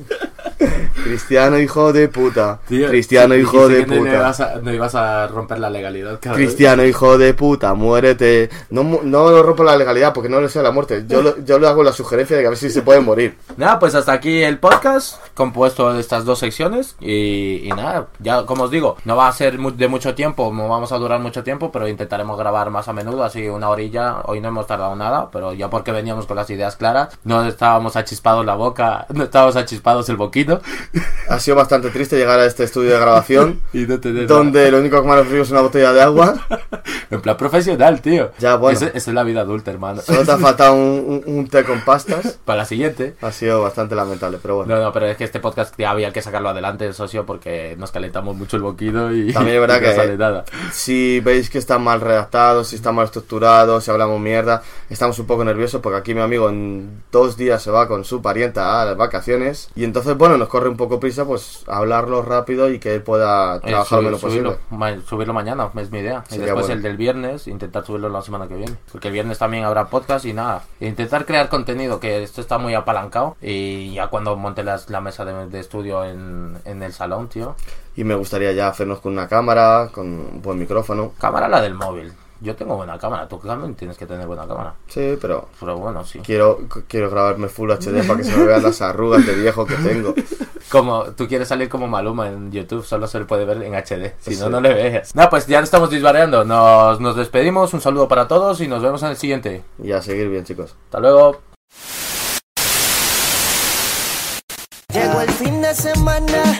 [1.04, 2.60] Cristiano hijo de puta.
[2.66, 4.10] Cristiano hijo de No puta.
[4.14, 6.42] ibas, a, no ibas a romper la legalidad, cabrón.
[6.42, 8.50] Cristiano hijo de puta, muérete.
[8.70, 11.04] No, mu- no lo rompo la legalidad porque no le sea la muerte.
[11.08, 13.36] Yo, lo- yo le hago la sugerencia de que a ver si se puede morir.
[13.56, 16.96] Nada, pues hasta aquí el podcast, compuesto de estas dos secciones.
[17.00, 20.68] Y, y nada, ya como os digo, no va a ser de mucho tiempo, no
[20.68, 24.18] vamos a durar mucho tiempo, pero intentaremos grabar más a menudo, así una orilla.
[24.24, 27.96] Hoy no hemos tardado nada, pero ya porque veníamos con las ideas claras, no estábamos
[27.96, 30.51] achispados la boca, no estábamos achispados el boquito.
[31.28, 34.78] Ha sido bastante triste llegar a este estudio de grabación Y no tener donde lo
[34.78, 36.34] único que me ha ofrecido es una botella de agua.
[36.48, 36.62] nada.
[37.12, 38.30] En plan profesional, tío.
[38.38, 38.74] Ya, bueno.
[38.78, 40.00] Esa esa es la vida adulta, hermano.
[40.00, 42.38] Solo te ha faltado un, un- un té con pastas.
[42.46, 43.14] Para la siguiente.
[43.20, 44.74] Ha sido bastante lamentable, pero bueno.
[44.74, 47.90] No, no, pero es que este podcast ya había que sacarlo adelante, socio, porque nos
[47.92, 50.44] calentamos mucho el boquido y También es verdad que- sale nada.
[50.72, 55.26] Si veis que está mal redactado, si está mal estructurado, si hablamos mierda, estamos un
[55.26, 58.86] poco nerviosos porque aquí mi amigo en dos días se va con su parienta a
[58.86, 62.94] las vacaciones y entonces, bueno, nos corre un poco prisa pues hablarlo rápido y que
[62.96, 64.30] él pueda Eh, trabajar lo posible.
[64.50, 66.24] subirlo, ma- subirlo mañana, es mi idea.
[66.30, 66.74] y después bueno.
[66.74, 68.74] el del viernes, intentar subirlo la semana que viene.
[68.90, 70.64] Porque el viernes también habrá podcast y nada.
[70.80, 73.36] Intentar crear contenido, que esto está muy apalancado.
[73.40, 77.54] Y ya cuando monte las- la mesa de, de estudio en, en el salón, tío.
[77.94, 81.12] Y me gustaría ya hacernos con una cámara, con un buen micrófono.
[81.20, 82.12] Cámara la del móvil.
[82.42, 84.74] Yo tengo buena cámara, tú también tienes que tener buena cámara.
[84.88, 86.18] Sí, pero Pero bueno, sí.
[86.20, 89.76] quiero, quiero grabarme Full HD para que se me vean las arrugas de viejo que
[89.76, 90.12] tengo.
[90.68, 94.14] Como tú quieres salir como Maluma en YouTube, solo se le puede ver en HD.
[94.20, 94.50] Si no, Sí.
[94.50, 95.14] no le veas.
[95.14, 96.44] No, pues ya estamos disvariando.
[96.44, 97.72] Nos, nos despedimos.
[97.74, 99.62] Un saludo para todos y nos vemos en el siguiente.
[99.82, 100.74] Y a seguir bien, chicos.
[100.86, 101.40] Hasta luego.
[104.92, 106.58] Llegó el fin de semana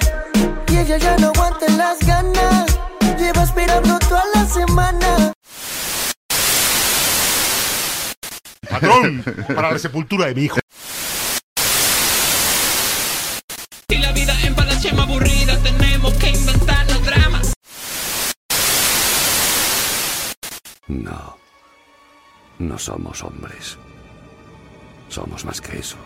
[0.68, 2.78] y ella ya no aguanta las ganas.
[3.18, 5.32] Lleva esperando toda la semana.
[8.72, 9.22] Patrón,
[9.54, 10.58] para la sepultura de mi hijo.
[13.88, 17.52] Y la vida en palache más aburrida, tenemos que inventar los dramas.
[20.88, 21.36] No.
[22.58, 23.76] No somos hombres.
[25.08, 25.98] Somos más que eso.